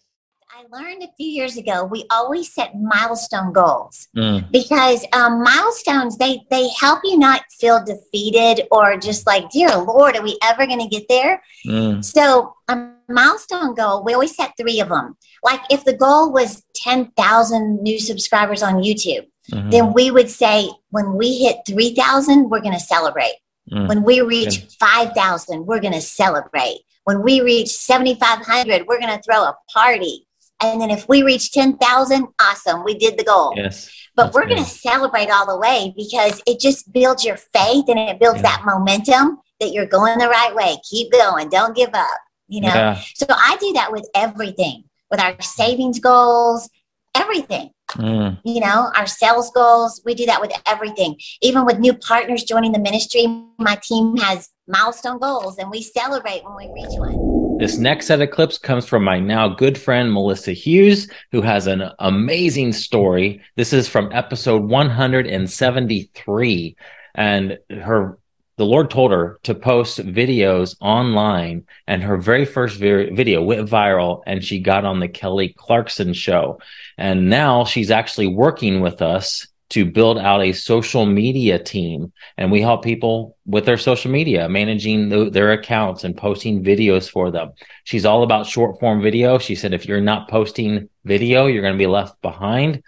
[0.54, 4.50] I learned a few years ago, we always set milestone goals Mm.
[4.52, 10.14] because um, milestones they they help you not feel defeated or just like, dear Lord,
[10.16, 11.42] are we ever going to get there?
[11.66, 12.04] Mm.
[12.04, 12.76] So a
[13.08, 15.16] milestone goal, we always set three of them.
[15.42, 19.70] Like if the goal was ten thousand new subscribers on YouTube, Mhm.
[19.70, 23.36] then we would say when we hit three thousand, we're going to celebrate.
[23.70, 23.88] Mm.
[23.88, 24.72] When we reach Good.
[24.80, 26.80] 5,000, we're going to celebrate.
[27.04, 30.26] When we reach 7,500, we're going to throw a party.
[30.62, 33.52] And then if we reach 10,000, awesome, we did the goal.
[33.56, 33.90] Yes.
[34.14, 37.98] but we're going to celebrate all the way because it just builds your faith and
[37.98, 38.56] it builds Yeah.
[38.56, 40.76] that momentum that you're going the right way.
[40.88, 42.68] Keep going, don't give up, you know?
[42.68, 43.00] Yeah.
[43.14, 46.68] So I do that with everything, with our savings goals,
[47.14, 47.70] everything.
[47.92, 48.38] Mm.
[48.42, 50.00] you know, our sales goals.
[50.06, 51.20] We do that with everything.
[51.42, 53.26] Even with new partners joining the ministry,
[53.58, 57.58] my team has milestone goals and we celebrate when we reach one.
[57.58, 61.68] This next set of clips comes from my now good friend Melissa Hughes, who has
[61.68, 63.40] an amazing story.
[63.54, 66.76] This is from episode 173,
[67.14, 68.18] and her
[68.58, 73.68] the Lord told her to post videos online, and her very first vi- video went
[73.68, 76.60] viral, and she got on the Kelly Clarkson show.
[76.98, 82.12] And now she's actually working with us to build out a social media team.
[82.38, 87.10] And we help people with their social media, managing the, their accounts and posting videos
[87.10, 87.52] for them.
[87.84, 89.38] She's all about short form video.
[89.38, 92.82] She said, if you're not posting video, you're going to be left behind.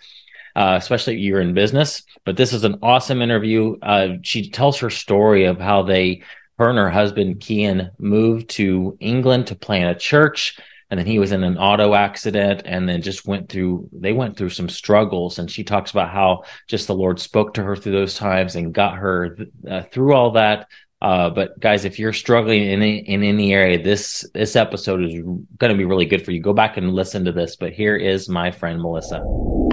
[0.57, 2.05] Uh, especially if you're in business.
[2.25, 3.77] But this is an awesome interview.
[3.83, 6.23] Uh, she tells her story of how they,
[6.59, 10.61] her and her husband, Kian, moved to England to plant a church
[10.91, 14.37] and then he was in an auto accident and then just went through they went
[14.37, 15.39] through some struggles.
[15.39, 18.73] And she talks about how just the lord spoke to her through those times and
[18.73, 19.37] got her
[19.69, 20.69] uh, through all that
[21.05, 25.13] uh, but guys if you're struggling in any, in any area this this episode is
[25.59, 27.95] going to be really good for you go back and listen to this but here
[27.97, 29.23] is my friend melissa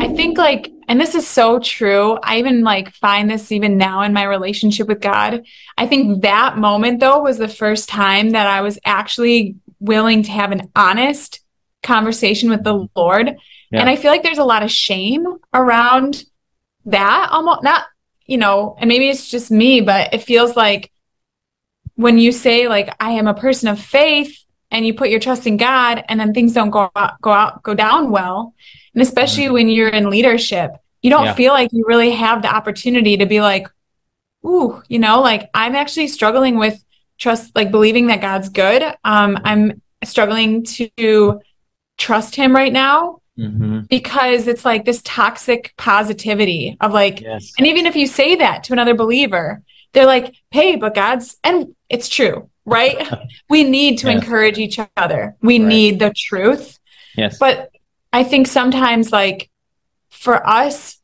[0.02, 2.18] I think like, and this is so true.
[2.24, 5.46] I even like find this even now in my relationship with God.
[5.78, 10.32] I think that moment though was the first time that I was actually willing to
[10.32, 11.42] have an honest
[11.84, 13.38] conversation with the Lord.
[13.72, 13.80] Yeah.
[13.80, 16.24] And I feel like there's a lot of shame around
[16.86, 17.86] that almost not,
[18.26, 20.91] you know, and maybe it's just me, but it feels like
[21.96, 24.38] when you say like I am a person of faith
[24.72, 27.62] and you put your trust in God and then things don't go out, go out,
[27.64, 28.54] go down well.
[28.94, 30.72] And especially when you're in leadership,
[31.02, 31.34] you don't Yeah.
[31.34, 33.68] feel like you really have the opportunity to be like,
[34.46, 36.84] ooh, you know, like I'm actually struggling with
[37.20, 38.84] trust, like believing that God's good.
[39.04, 41.40] Um, I'm struggling to
[41.98, 43.82] trust him right now mm-hmm.
[43.90, 48.64] because it's like this toxic positivity of like, yes and even if you say that
[48.66, 49.62] to another believer,
[49.94, 53.08] they're like, hey, but God's, and it's true, right?
[53.50, 54.24] we need to Yes.
[54.24, 55.36] encourage each other.
[55.42, 55.68] We Right.
[55.68, 56.80] need the truth.
[57.16, 57.72] yes But
[58.14, 59.50] I think sometimes, like,
[60.10, 61.00] for us,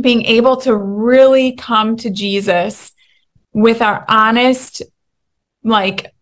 [0.00, 2.92] being able to really come to Jesus
[3.52, 4.82] with our honest,
[5.64, 6.12] like,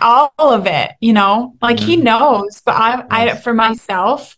[0.00, 2.02] all of it, you know, like he Mhm.
[2.04, 4.36] knows, but I, I, for myself,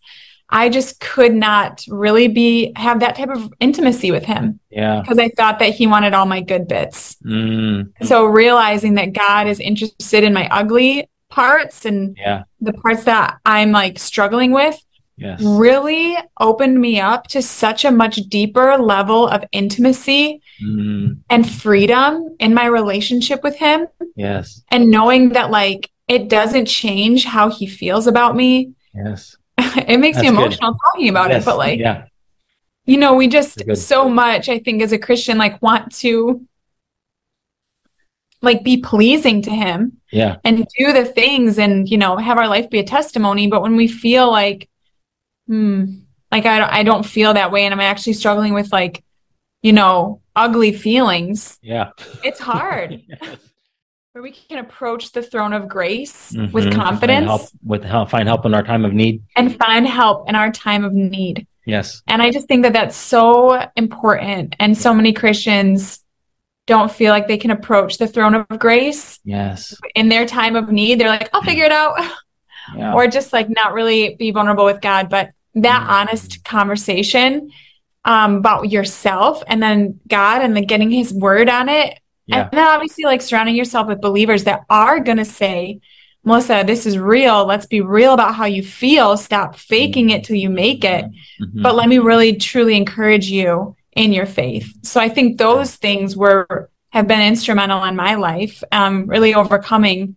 [0.49, 4.61] I just could not really be have that type of intimacy with him.
[4.71, 5.01] Yeah.
[5.01, 7.17] Because I thought that he wanted all my good bits.
[7.25, 12.45] mm, So realizing that God is interested in my ugly parts and yeah.
[12.61, 14.81] the parts that I'm like struggling with
[15.17, 15.43] yes.
[15.43, 22.37] really opened me up to such a much deeper level of intimacy mm, and freedom
[22.39, 23.89] in my relationship with him.
[24.15, 24.63] Yes.
[24.71, 28.73] And knowing that like it doesn't change how he feels about me.
[28.95, 29.37] yes
[29.89, 30.39] it makes me That's good.
[30.45, 32.07] emotional talking about Yes, it, but like yeah
[32.87, 36.47] you know, we just so much, I think, as a Christian, like want to
[38.43, 42.47] like be pleasing to him yeah and do the things and, you know, have our
[42.49, 43.49] life be a testimony.
[43.49, 44.69] But when we feel like,
[45.49, 45.87] hmm,
[46.31, 49.03] like I, don't- I don't feel that way and I'm actually struggling with like,
[49.63, 51.91] you know, ugly feelings, yeah
[52.23, 53.03] it's hard.
[53.09, 53.37] Yes.
[54.17, 56.51] Where we can approach the throne of grace Mhm.
[56.51, 59.87] with Find confidence help with help find help in our time of need and find
[59.87, 61.47] help in our time of need.
[61.67, 64.57] yes And I just think that that's so important.
[64.59, 66.03] And so many Christians
[66.67, 70.73] don't feel like they can approach the throne of grace yes in their time of
[70.73, 70.99] need.
[70.99, 71.97] They're like, I'll figure it out.
[72.75, 75.11] yeah or just like not really be vulnerable with God.
[75.11, 75.91] But that Mhm.
[75.91, 77.51] honest conversation
[78.07, 81.99] um, about yourself and then God and then getting his word on it.
[82.27, 85.81] Yeah And then obviously like surrounding yourself with believers that are going to say,
[86.25, 87.47] Melissa, this is real.
[87.47, 89.17] Let's be real about how you feel.
[89.17, 91.05] Stop faking it till you make it.
[91.41, 91.63] Mhm.
[91.63, 94.73] But let me really truly encourage you in your faith.
[94.83, 100.17] So I think those things were have been instrumental in my life, um, really overcoming.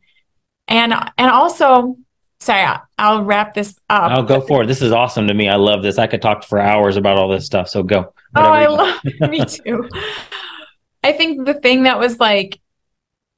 [0.67, 1.97] And and also,
[2.39, 4.11] sorry, I'll wrap this up.
[4.11, 4.67] I'll go for it.
[4.67, 5.47] This is awesome to me.
[5.49, 5.97] I love this.
[5.97, 7.69] I could talk for hours about all this stuff.
[7.69, 8.13] So go.
[8.35, 8.99] Oh, I love
[9.29, 9.89] me too.
[11.03, 12.59] I think the thing that was like,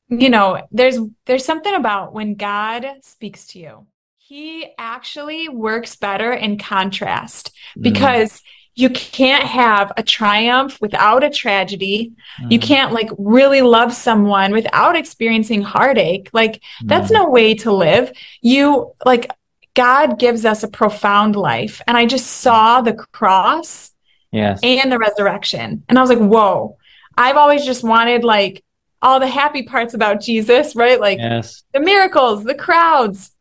[0.10, 3.88] you know, there's there's something about when God speaks to you.
[4.18, 8.42] He actually works better in contrast Mm, because
[8.76, 12.14] you can't have a triumph without a tragedy.
[12.50, 16.30] You mm, can't like really love someone without experiencing heartache.
[16.32, 18.12] Like that's mm, no way to live.
[18.42, 19.30] You like
[19.74, 21.82] God gives us a profound life.
[21.88, 23.92] And I just saw the cross
[24.32, 24.60] yes.
[24.64, 25.84] and the resurrection.
[25.88, 26.78] And I was like, whoa,
[27.22, 28.64] I've always just wanted like
[29.02, 31.00] all the happy parts about Jesus, right?
[31.00, 31.64] Like Yes.
[31.74, 33.32] the miracles, the crowds.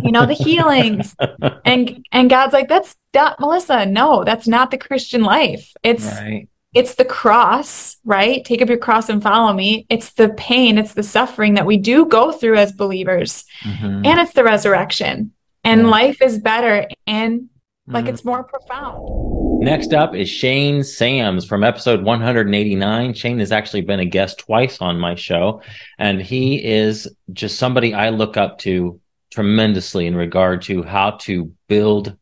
[0.00, 1.14] you know, the healings.
[1.64, 3.84] and and God's like, that's not Melissa.
[3.86, 5.72] No, that's not the Christian life.
[5.82, 6.48] It's Right.
[6.72, 8.44] it's the cross, right?
[8.44, 9.86] Take up your cross and follow me.
[9.88, 13.44] It's the pain, it's the suffering that we do go through as believers.
[13.64, 14.06] Mhm.
[14.06, 15.32] And it's the resurrection.
[15.64, 15.88] And Yeah.
[15.88, 17.48] life is better and
[17.88, 18.08] like Mhm.
[18.10, 19.02] it's more profound.
[19.58, 23.14] Next up is Shane Sams from episode 189.
[23.14, 25.62] Shane has actually been a guest twice on my show,
[25.98, 29.00] and he is just somebody I look up to
[29.30, 32.16] tremendously in regard to how to build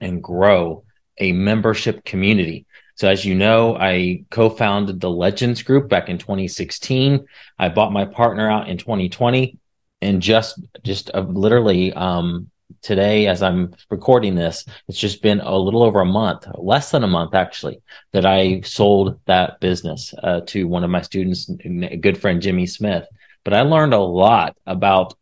[0.00, 0.84] and grow
[1.18, 2.64] a membership community.
[2.94, 7.26] So, as you know, I co founded the Legends Group back in 2016.
[7.58, 9.58] I bought my partner out in 2020.
[10.00, 15.56] And just, just uh, literally, um, today, as I'm recording this, it's just been a
[15.56, 20.40] little over a month, less than a month actually, that I sold that business uh,
[20.46, 23.04] to one of my students, a good friend Jimmy Smith.
[23.44, 25.14] But I learned a lot about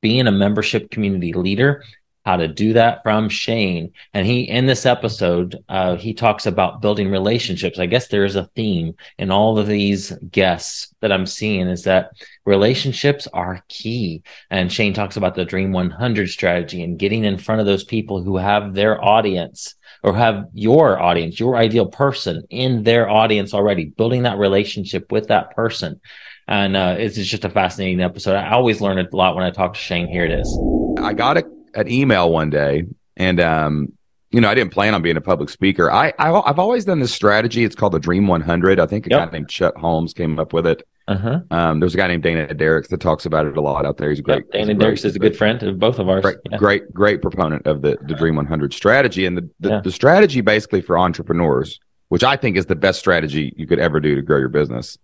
[0.00, 1.82] being a membership community leader,
[2.24, 3.92] how to do that from Shane.
[4.14, 7.78] And he, in this episode, uh, he talks about building relationships.
[7.78, 11.84] I guess there is a theme in all of these guests that I'm seeing is
[11.84, 12.12] that
[12.46, 14.22] relationships are key.
[14.50, 18.22] And Shane talks about the Dream 100 strategy and getting in front of those people
[18.22, 23.86] who have their audience or have your audience, your ideal person in their audience already,
[23.86, 26.00] building that relationship with that person.
[26.48, 28.36] And uh, it's just a fascinating episode.
[28.36, 30.08] I always learn a lot when I talk to Shane.
[30.08, 30.58] Here it is.
[31.00, 31.44] I got a,
[31.74, 32.84] an email one day,
[33.16, 33.92] and um,
[34.30, 35.90] you know, I didn't plan on being a public speaker.
[35.90, 37.64] I, I I've always done this strategy.
[37.64, 38.80] It's called the Dream 100.
[38.80, 39.30] I think a Yep.
[39.30, 40.82] guy named Chet Holmes came up with it.
[41.06, 41.40] Uh huh.
[41.50, 44.08] Um, there's a guy named Dana Derricks that talks about it a lot out there.
[44.10, 44.44] He's a great.
[44.44, 44.50] Yep.
[44.52, 46.22] Dana he's Derricks great- is a good friend of both of ours.
[46.22, 46.56] Great, Yeah.
[46.58, 49.26] great, great proponent of the, the Dream 100 strategy.
[49.26, 49.80] And the, the, Yeah.
[49.84, 54.00] the strategy basically for entrepreneurs, which I think is the best strategy you could ever
[54.00, 54.96] do to grow your business,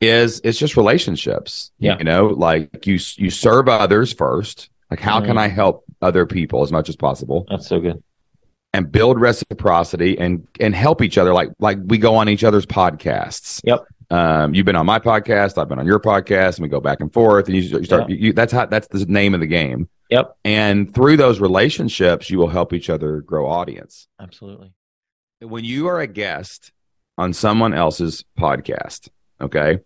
[0.00, 1.70] is it's just relationships.
[1.78, 1.96] Yeah.
[1.98, 4.68] You know, like you, you serve others first.
[4.90, 5.40] Like, how can Mhm.
[5.40, 8.02] I help other people as much as possible That's so good.
[8.72, 11.32] and build reciprocity and, and help each other?
[11.32, 13.60] Like, like we go on each other's podcasts.
[13.64, 13.84] Yep.
[14.10, 17.00] Um, you've been on my podcast, I've been on your podcast, and we go back
[17.00, 17.46] and forth.
[17.46, 19.88] And you, you start, you, that's how, that's the name of the game.
[20.10, 20.36] Yep.
[20.44, 24.08] And through those relationships, you will help each other grow audience.
[24.18, 24.72] Absolutely.
[25.40, 26.72] When you are a guest
[27.16, 29.08] on someone else's podcast,
[29.40, 29.78] okay,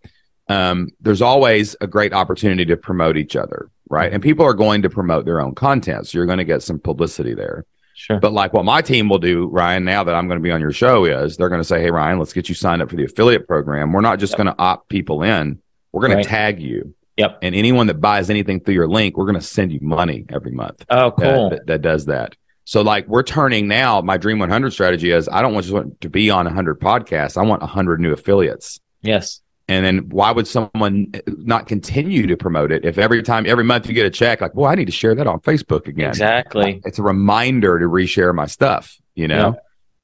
[0.48, 4.12] um, there's always a great opportunity to promote each other, right?
[4.12, 6.06] And people are going to promote their own content.
[6.06, 7.64] So you're going to get some publicity there.
[7.96, 8.18] Sure.
[8.18, 10.60] But like what my team will do, Ryan, now that I'm going to be on
[10.60, 12.96] your show, is they're going to say, Hey, Ryan, let's get you signed up for
[12.96, 13.92] the affiliate program.
[13.92, 14.36] We're not just Yep.
[14.38, 15.60] going to opt people in,
[15.92, 16.24] we're going Right.
[16.24, 16.94] to tag you.
[17.16, 17.38] Yep.
[17.42, 20.50] And anyone that buys anything through your link, we're going to send you money every
[20.50, 21.50] month Oh, that, cool.
[21.50, 22.34] that, that does that.
[22.64, 26.00] So like we're turning now, my Dream 100 strategy is I don't want just want
[26.00, 27.36] to be on 100 podcasts.
[27.36, 28.80] I want 100 new affiliates.
[29.02, 29.40] Yes.
[29.66, 33.86] And then why would someone not continue to promote it if every time, every month
[33.86, 36.10] you get a check, like, well, I need to share that on Facebook again.
[36.10, 36.82] Exactly.
[36.84, 39.54] It's a reminder to reshare my stuff, you know?
[39.54, 39.60] Yeah.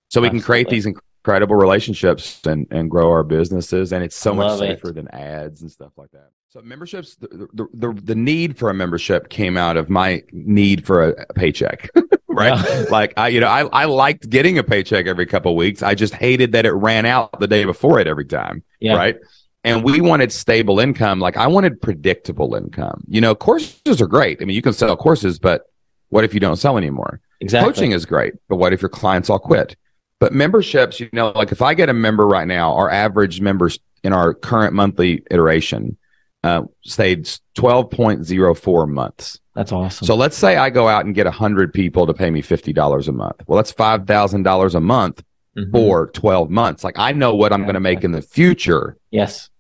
[0.09, 3.93] So we can create these incredible relationships and, and grow our businesses.
[3.93, 4.79] And it's so much love it.
[4.79, 6.31] safer than ads and stuff like that.
[6.49, 10.85] So memberships, the, the, the, the need for a membership came out of my need
[10.85, 11.89] for a, a paycheck,
[12.29, 12.59] right?
[12.59, 12.87] Yeah.
[12.91, 15.81] Like I, you know, I, I liked getting a paycheck every couple of weeks.
[15.83, 18.65] I just hated that it ran out the day before it every time.
[18.81, 18.97] Yeah.
[18.97, 19.17] Right.
[19.63, 21.21] And we wanted stable income.
[21.21, 23.05] Like I wanted predictable income.
[23.07, 24.41] You know, courses are great.
[24.41, 25.67] I mean, you can sell courses, but
[26.09, 27.21] what if you don't sell anymore?
[27.41, 27.73] Exactly.
[27.73, 29.77] Coaching is great, but what if your clients all quit?
[30.19, 33.79] But memberships, you know, like if I get a member right now, our average members
[34.03, 35.97] in our current monthly iteration
[36.43, 37.25] uh, stayed
[37.57, 39.41] 12.04 months.
[39.55, 40.07] That's awesome.
[40.07, 43.13] So let's say I go out and get 100 people to pay me $50 a
[43.13, 43.43] month.
[43.47, 45.23] Well, that's $5,000 a month
[45.57, 45.73] Mhm.
[45.73, 46.85] for 12 months.
[46.85, 49.51] Like I know what I'm going to make in the future yes.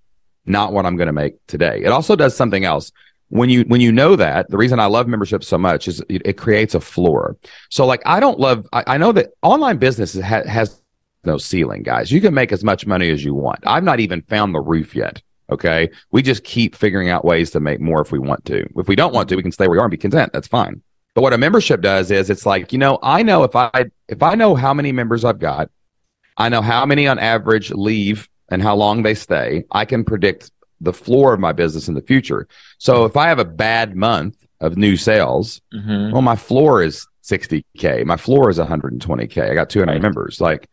[0.47, 1.82] not what I'm going to make today.
[1.84, 2.93] It also does something else.
[3.28, 6.22] When you when you know that, the reason I love membership so much is it,
[6.24, 7.36] it creates a floor.
[7.70, 8.66] So like I don't love.
[8.72, 10.80] I, I know that online business ha- has
[11.24, 12.11] no ceiling, guys.
[12.11, 13.61] You can make as much money as you want.
[13.66, 15.22] I've not even found the roof yet.
[15.51, 18.64] Okay, we just keep figuring out ways to make more if we want to.
[18.76, 20.32] If we don't want to, we can stay where we are and be content.
[20.32, 20.82] That's fine.
[21.14, 24.22] But what a membership does is it's like you know I know if I if
[24.22, 25.70] I know how many members I've got,
[26.41, 29.64] I know how many on average leave and how long they stay.
[29.70, 32.49] I can predict the floor of my business in the future.
[32.78, 36.12] So if I have a bad month of new sales, Mhm.
[36.12, 38.03] well, my floor is 60K.
[38.05, 39.51] My floor is 120K.
[39.51, 40.03] I got 200 Right.
[40.03, 40.41] members.
[40.41, 40.68] Like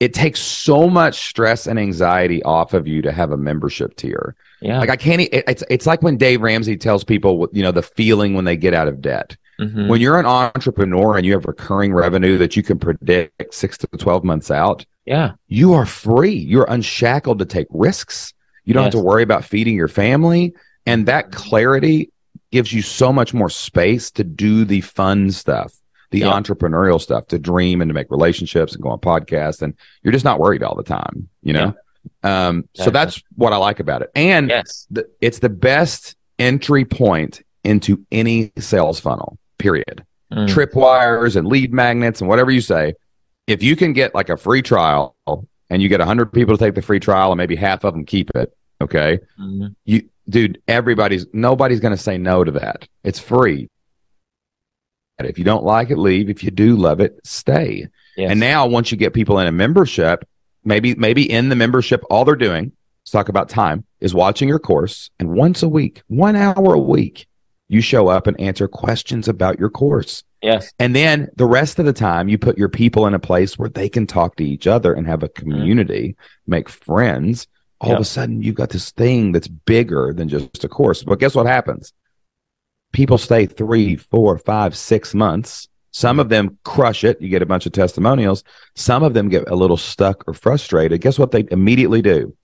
[0.00, 4.34] it takes so much stress and anxiety off of you to have a membership tier.
[4.60, 4.80] Yeah.
[4.80, 7.82] Like I can't, it, it's, it's like when Dave Ramsey tells people, you know, the
[7.82, 9.36] feeling when they get out of debt.
[9.60, 9.86] Mhm.
[9.88, 13.86] When you're an entrepreneur and you have recurring revenue that you can predict six to
[13.86, 15.32] 12 months out, yeah.
[15.48, 16.34] you are free.
[16.34, 18.32] You're unshackled to take risks.
[18.64, 20.54] You don't have to worry about feeding your family.
[20.86, 22.10] And that clarity
[22.50, 25.72] gives you so much more space to do the fun stuff,
[26.10, 26.32] the Yeah.
[26.32, 29.62] entrepreneurial stuff, to dream and to make relationships and go on podcasts.
[29.62, 31.74] And you're just not worried all the time, you know?
[32.22, 34.10] Um, so that's what I like about it.
[34.14, 34.86] And Yes.
[34.90, 40.04] the, it's the best entry point into any sales funnel, period.
[40.32, 40.48] Mm.
[40.48, 42.94] Tripwires and lead magnets and whatever you say.
[43.46, 45.16] If you can get like a free trial
[45.68, 48.04] and you get 100 people to take the free trial and maybe half of them
[48.04, 49.18] keep it, okay?
[49.38, 49.74] Mhm.
[49.84, 52.86] You, dude, everybody's, nobody's going to say no to that.
[53.04, 53.68] It's free.
[55.18, 56.30] And if you don't like it, leave.
[56.30, 57.86] If you do love it, stay.
[58.16, 58.30] Yes.
[58.30, 60.26] And now, once you get people in a membership,
[60.64, 62.72] maybe maybe in the membership, all they're doing,
[63.02, 65.10] let's talk about time, is watching your course.
[65.18, 67.26] And once a week, one hour a week,
[67.72, 70.24] you show up and answer questions about your course.
[70.42, 70.70] yes.
[70.78, 73.70] And then the rest of the time, you put your people in a place where
[73.70, 75.50] they can talk to each other and have a mm-hmm.
[75.50, 76.16] community,
[76.46, 77.46] make friends.
[77.80, 81.02] All of a sudden, you've got this thing that's bigger than just a course.
[81.02, 81.92] But guess what happens?
[82.92, 85.68] People stay three, four, five, six months.
[85.90, 87.20] Some of them crush it.
[87.20, 88.44] You get a bunch of testimonials.
[88.76, 91.00] Some of them get a little stuck or frustrated.
[91.00, 92.36] Guess what they immediately do?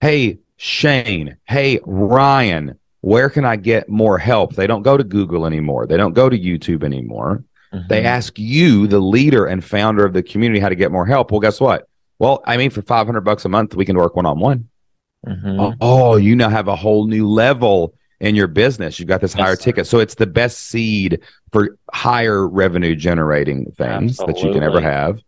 [0.00, 1.36] Hey, Shane.
[1.44, 2.79] Hey, Ryan.
[3.02, 4.54] Where can I get more help?
[4.54, 5.86] They don't go to Google anymore.
[5.86, 7.42] They don't go to YouTube anymore.
[7.88, 8.06] They Mhm.
[8.06, 11.30] ask you, the leader and founder of the community, how to get more help.
[11.30, 11.86] Well, guess what?
[12.18, 14.68] Well, I mean, for 500 bucks a month, we can work one on one.
[15.80, 18.98] Oh, you now have a whole new level in your business.
[18.98, 19.60] You've got this higher Yes.
[19.60, 19.86] ticket.
[19.86, 21.20] So it's the best seed
[21.52, 25.18] for higher revenue generating things that you can ever have.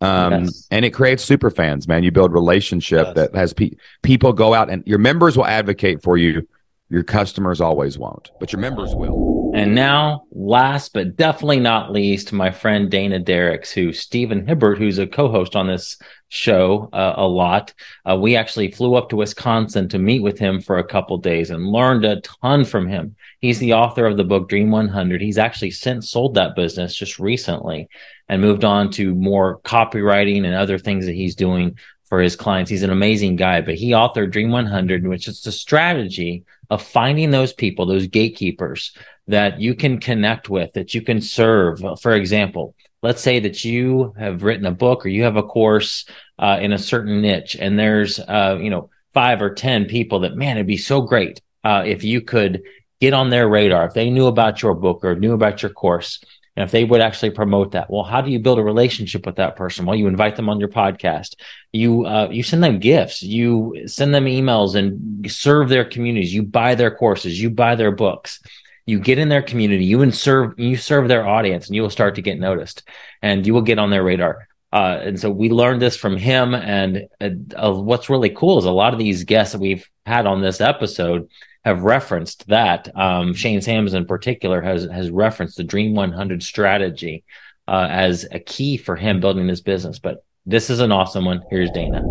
[0.00, 0.66] Um, Yes.
[0.72, 2.02] and it creates super fans, man.
[2.02, 3.14] You build relationship Yes.
[3.14, 3.70] that has pe-
[4.02, 6.46] people go out and your members will advocate for you.
[6.92, 9.50] Your customers always won't, but your members will.
[9.54, 14.98] And now, last but definitely not least, my friend Dana Derricks, who Stephen Hibbert, who's
[14.98, 15.96] a co-host on this
[16.28, 17.72] show uh, a lot.
[18.04, 21.48] Uh, we actually flew up to Wisconsin to meet with him for a couple days
[21.48, 23.16] and learned a ton from him.
[23.38, 25.22] He's the author of the book Dream 100.
[25.22, 27.88] He's actually since sold that business just recently
[28.28, 31.78] and moved on to more copywriting and other things that he's doing
[32.12, 32.70] for his clients.
[32.70, 37.30] He's an amazing guy, but he authored Dream 100, which is the strategy of finding
[37.30, 38.96] those people, those gatekeepers
[39.26, 41.82] that you can connect with, that you can serve.
[42.00, 46.06] For example, let's say that you have written a book or you have a course
[46.38, 50.34] uh, in a certain niche, and there's uh, you know five or ten people that
[50.34, 52.62] man, it'd be so great uh, if you could
[53.02, 56.24] get on their radar, if they knew about your book or knew about your course.
[56.56, 59.36] And if they would actually promote that, well, how do you build a relationship with
[59.36, 59.86] that person?
[59.86, 61.34] Well, you invite them on your podcast.
[61.72, 63.22] You uh, you send them gifts.
[63.22, 66.34] You send them emails and serve their communities.
[66.34, 67.40] You buy their courses.
[67.40, 68.40] You buy their books
[68.86, 71.90] you get in their community, you and serve, you serve their audience, and you will
[71.90, 72.82] start to get noticed,
[73.22, 74.48] and you will get on their radar.
[74.72, 76.54] Uh, and so we learned this from him.
[76.54, 80.26] And uh, uh, what's really cool is a lot of these guests that we've had
[80.26, 81.28] on this episode
[81.64, 82.94] have referenced that.
[82.96, 87.24] Um, Shane Sams, in particular, has has referenced the Dream 100 strategy
[87.68, 89.98] uh, as a key for him building his business.
[89.98, 91.42] But this is an awesome one.
[91.50, 92.02] Here's Dana.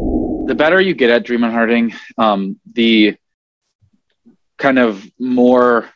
[0.45, 3.15] the better you get at dream and hearting, um, the
[4.57, 5.89] kind of more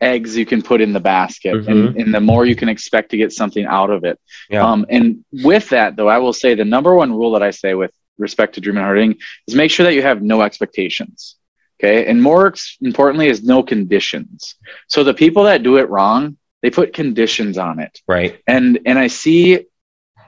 [0.00, 3.16] eggs you can put in the basket and, and the more you can expect to
[3.16, 4.18] get something out of it.
[4.50, 4.66] Yeah.
[4.66, 7.74] Um, and with that, though, I will say the number one rule that I say
[7.74, 11.36] with respect to dream and harding is make sure that you have no expectations.
[11.82, 12.06] Okay.
[12.06, 14.54] And more importantly, is no conditions.
[14.88, 18.40] So the people that do it wrong, they put conditions on it Right.
[18.46, 19.66] and and I see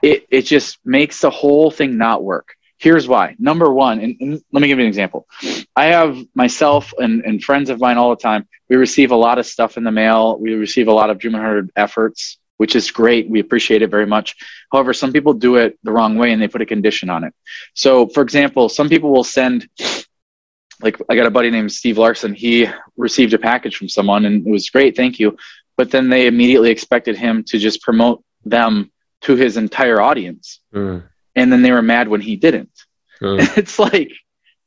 [0.03, 2.55] it it just makes the whole thing not work.
[2.79, 3.37] Here's why.
[3.39, 5.27] Number one, and, and let me give you an example.
[5.77, 8.47] I have myself and, and friends of mine all the time.
[8.69, 10.37] We receive a lot of stuff in the mail.
[10.39, 13.31] We receive a lot of Dream 100 efforts, which is great.
[13.31, 14.35] We appreciate it very much.
[14.73, 17.33] However, some people do it the wrong way and they put a condition on it.
[17.75, 19.69] So, for example, some people will send
[20.85, 22.35] like I got a buddy named Steve Larsen.
[22.35, 25.37] He received a package from someone and it was great, thank you.
[25.77, 30.61] But then they immediately expected him to just promote them to his entire audience.
[30.73, 31.03] Mm.
[31.35, 32.71] And then they were mad when he didn't.
[33.21, 33.57] Mm.
[33.59, 34.13] It's like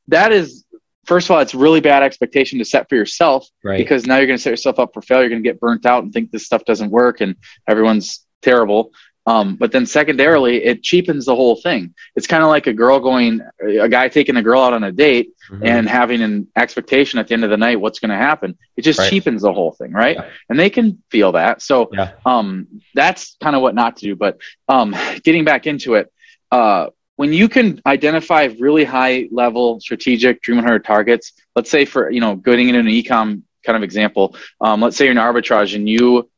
[0.10, 0.66] that is
[1.06, 3.78] first of all, it's really bad expectation to set for yourself Right.
[3.78, 5.24] because now you're going to set yourself up for failure.
[5.24, 7.36] You're going to get burnt out and think this stuff doesn't work and
[7.68, 8.92] everyone's terrible.
[9.28, 11.94] Um, but then secondarily, it cheapens the whole thing.
[12.16, 14.92] It's kind of like a girl going, a guy taking a girl out on a
[14.92, 15.66] date Mhm.
[15.66, 18.58] and having an expectation at the end of the night what's going to happen.
[18.78, 19.10] It just Right.
[19.10, 20.16] cheapens the whole thing, right?
[20.18, 20.26] Yeah.
[20.50, 21.62] And they can feel that.
[21.62, 22.12] So Yeah.
[22.26, 24.16] um, that's kind of what not to do.
[24.16, 26.12] But um, getting back into it,
[26.52, 32.10] uh, when you can identify really high level strategic Dream 100 targets, let's say for
[32.10, 35.76] you know getting into an ecom kind of example, um, let's say you're in arbitrage
[35.76, 36.30] and you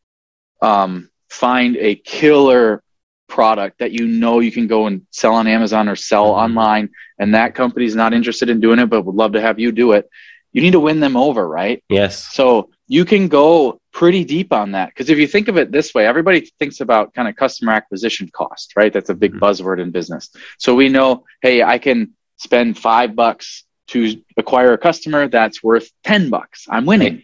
[0.62, 2.84] um, find a killer
[3.28, 6.38] product that you know you can go and sell on Amazon or sell Mhm.
[6.44, 9.72] online, and that company's not interested in doing it but would love to have you
[9.72, 10.10] do it.
[10.52, 11.84] You need to win them over, right?
[11.90, 12.34] Yes.
[12.34, 15.94] So you can go pretty deep on that because if you think of it this
[15.94, 19.40] way everybody thinks about kind of customer acquisition cost right that's a big Mhm.
[19.40, 24.78] buzzword in business so we know hey i can spend five bucks to acquire a
[24.78, 27.24] customer that's worth 10 bucks i'm winning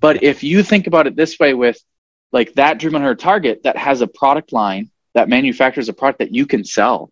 [0.00, 1.78] but if you think about it this way with
[2.32, 6.34] like that Dream 100 target that has a product line that manufactures a product that
[6.34, 7.10] you can sell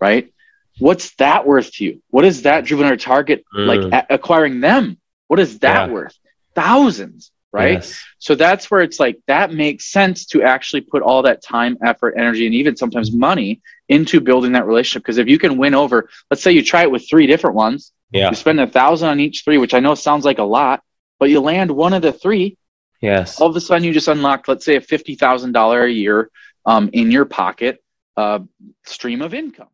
[0.00, 0.32] right
[0.78, 3.92] what's that worth to you what is that Dream 100 target like Mm.
[3.92, 4.98] a- acquiring them
[5.28, 5.92] what is that Yeah.
[5.94, 6.16] worth
[6.54, 8.04] thousands right Yes.
[8.18, 12.14] so that's where it's like that makes sense to actually put all that time, effort,
[12.18, 15.02] energy, and even sometimes money into building that relationship.
[15.02, 17.92] Because if you can win over, let's say you try it with three different ones,
[18.12, 18.28] Yeah.
[18.28, 20.82] you spend a thousand on each three, which I know sounds like a lot,
[21.18, 22.58] but you land one of the three,
[23.00, 23.40] Yes.
[23.40, 26.30] all of a sudden you just unlocked, let's say, a fifty thousand dollar a year
[26.66, 27.82] um, in your pocket
[28.16, 28.40] uh,
[28.84, 29.68] stream of income.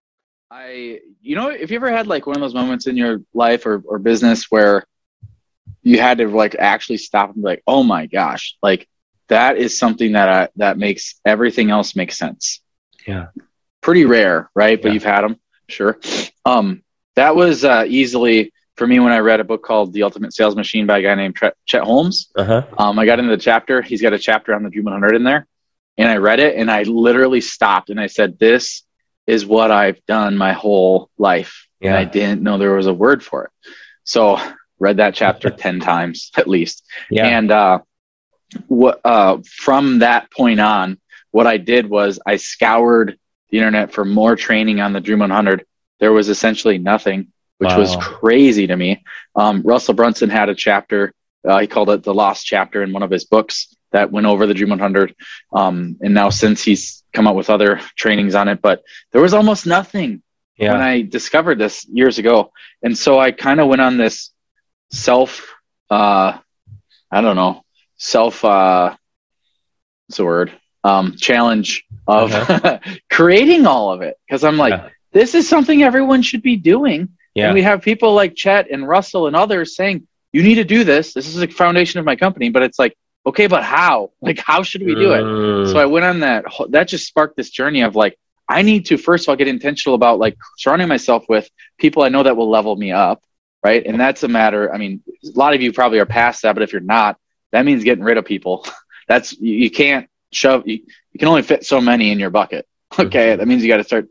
[0.50, 3.66] I, you know, if you ever had like one of those moments in your life
[3.66, 4.84] or, or business where
[5.82, 8.88] you had to like actually stop and be like, oh my gosh, like
[9.28, 12.60] that is something that I, that makes everything else make sense.
[13.06, 13.28] Yeah.
[13.80, 14.80] Pretty rare, right?
[14.80, 14.94] But Yeah.
[14.94, 15.36] you've had them,
[15.68, 15.98] sure.
[16.44, 16.82] Um,
[17.16, 20.56] that was uh, easily for me when I read a book called The Ultimate Sales
[20.56, 22.30] Machine by a guy named Chet Holmes.
[22.34, 22.62] Uh huh.
[22.78, 23.82] Um, I got into the chapter.
[23.82, 25.46] He's got a chapter on the Dream 100 in there,
[25.96, 28.82] and I read it, and I literally stopped and I said, "This
[29.26, 33.22] is what I've done my whole life." And I didn't know there was a word
[33.22, 33.50] for it,
[34.04, 34.40] so
[34.78, 36.84] read that chapter ten times at least.
[37.10, 37.26] Yeah.
[37.26, 37.80] And uh,
[38.68, 40.98] what uh, from that point on,
[41.30, 43.18] what I did was I scoured
[43.50, 45.64] the internet for more training on the Dream 100.
[46.00, 49.02] There was essentially nothing, which was crazy to me.
[49.36, 51.12] Um, Russell Brunson had a chapter.
[51.46, 54.46] Uh, he called it the Lost Chapter in one of his books that went over
[54.46, 55.14] the Dream 100.
[55.52, 58.82] Um, and now since he's come up with other trainings on it, but
[59.12, 60.22] there was almost nothing
[60.72, 62.50] when I discovered this years ago.
[62.82, 64.30] And so I kind of went on this
[64.90, 65.54] self,
[65.90, 66.38] uh,
[67.10, 67.62] I don't know,
[67.98, 68.96] self, uh,
[70.06, 70.52] what's the word?
[70.82, 72.30] Um, challenge of
[73.10, 74.16] creating all of it.
[74.30, 74.84] Cause I'm like, Uh-huh.
[74.86, 74.90] Yeah.
[75.12, 77.10] this is something everyone should be doing.
[77.34, 77.46] Yeah.
[77.46, 80.84] And we have people like Chet and Russell and others saying, you need to do
[80.84, 81.12] this.
[81.12, 82.50] This is the foundation of my company.
[82.50, 84.10] But it's like, okay, but how?
[84.20, 85.22] Like, how should we do it?
[85.22, 85.70] Mm.
[85.70, 86.44] So I went on that.
[86.70, 88.18] That just sparked this journey of like,
[88.48, 92.08] I need to first of all get intentional about like surrounding myself with people I
[92.08, 93.22] know that will level me up,
[93.62, 93.84] right?
[93.84, 94.72] And that's a matter.
[94.72, 97.18] I mean, a lot of you probably are past that, but if you're not,
[97.52, 98.66] that means getting rid of people.
[99.08, 100.66] That's you, you can't shove.
[100.66, 100.80] You,
[101.12, 102.66] you can only fit so many in your bucket.
[102.96, 104.08] Okay, that means you got to start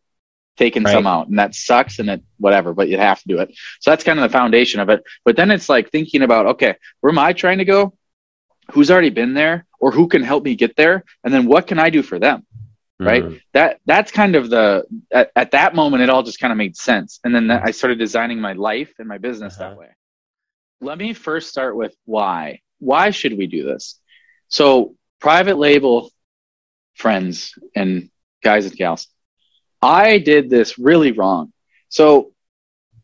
[0.57, 2.73] taking some out, and that sucks, and it whatever.
[2.73, 3.53] But you have to do it.
[3.79, 5.03] So that's kind of the foundation of it.
[5.25, 7.93] But then it's like thinking about okay, where am I trying to go?
[8.71, 11.79] Who's already been there, or who can help me get there, and then what can
[11.79, 12.45] I do for them?
[12.99, 13.41] right Mm.
[13.53, 16.77] that that's kind of the at, at that moment it all just kind of made
[16.77, 19.71] sense and then that, i started designing my life and my business Uh-huh.
[19.71, 19.87] that way
[20.79, 23.99] let me first start with why why should we do this
[24.47, 26.11] so private label
[26.93, 28.09] friends and
[28.43, 29.07] guys and gals
[29.83, 31.51] i did this really wrong
[31.89, 32.31] so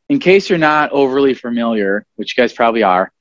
[0.10, 3.12] in case you're not overly familiar which you guys probably are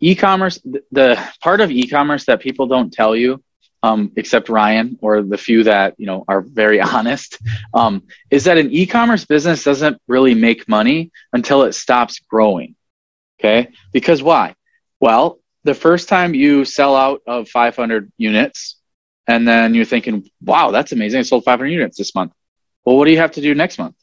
[0.00, 3.42] e-commerce th- the part of e-commerce that people don't tell you
[3.82, 7.38] um, except Ryan or the few that you know are very honest,
[7.74, 12.74] um, is that an e-commerce business doesn't really make money until it stops growing.
[13.40, 14.54] Okay, because why?
[15.00, 18.76] Well, the first time you sell out of 500 units,
[19.28, 21.20] and then you're thinking, "Wow, that's amazing!
[21.20, 22.32] I sold 500 units this month."
[22.88, 23.96] Well, what do you have to do next month?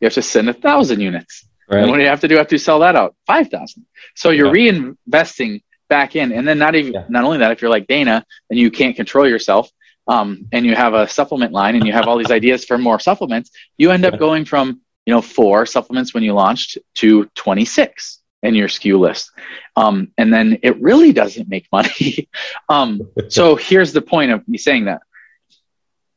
[0.00, 1.44] You have to send a thousand units.
[1.68, 3.16] And what do you have to do after you sell that out?
[3.26, 3.84] Five thousand.
[4.14, 7.04] So you're reinvesting back in, and then not even Yeah.
[7.08, 9.68] not only that, if you're like Dana and you can't control yourself,
[10.06, 13.00] um, and you have a supplement line and you have all these ideas for more
[13.00, 14.20] supplements, you end up Yeah.
[14.26, 19.32] going from you know four supplements when you launched to 26 in your SKU list,
[19.74, 22.28] um, and then it really doesn't make money.
[22.68, 22.90] um,
[23.26, 25.00] so here's the point of me saying that.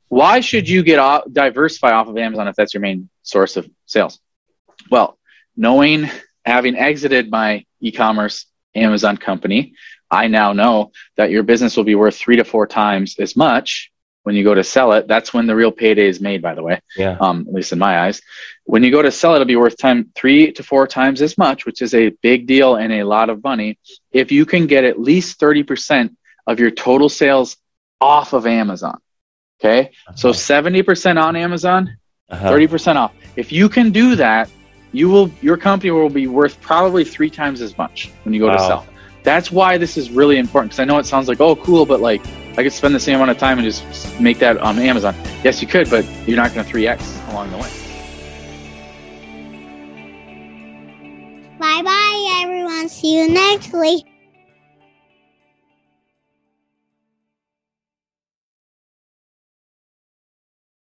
[0.09, 3.69] Why should you get off, diversify off of Amazon if that's your main source of
[3.85, 4.19] sales?
[4.89, 5.17] Well,
[5.55, 6.09] knowing
[6.45, 8.45] having exited my e-commerce
[8.75, 9.73] Amazon company,
[10.11, 13.91] I now know that your business will be worth three to four times as much
[14.23, 15.07] when you go to sell it.
[15.07, 17.17] That's when the real payday is made, by the way, Yeah.
[17.21, 18.21] um, at least in my eyes.
[18.65, 21.37] When you go to sell it, it'll be worth time three to four times as
[21.37, 23.77] much, which is a big deal and a lot of money.
[24.11, 26.15] If you can get at least 30%
[26.47, 27.57] of your total sales
[28.01, 28.99] off of Amazon.
[29.59, 29.91] Okay.
[30.15, 31.97] So 70% on Amazon,
[32.29, 32.51] Uh-huh.
[32.51, 33.11] 30% off.
[33.35, 34.49] If you can do that,
[34.91, 38.49] you will your company will be worth probably three times as much when you go
[38.51, 38.85] to sell.
[39.23, 41.99] That's why this is really important because I know it sounds like oh cool, but
[42.01, 42.21] like
[42.57, 43.83] I could spend the same amount of time and just
[44.19, 45.13] make that on Amazon.
[45.43, 47.69] Yes, you could, but you're not going to 3x along the way.
[51.59, 52.89] Bye bye, everyone.
[52.89, 54.05] See you next week.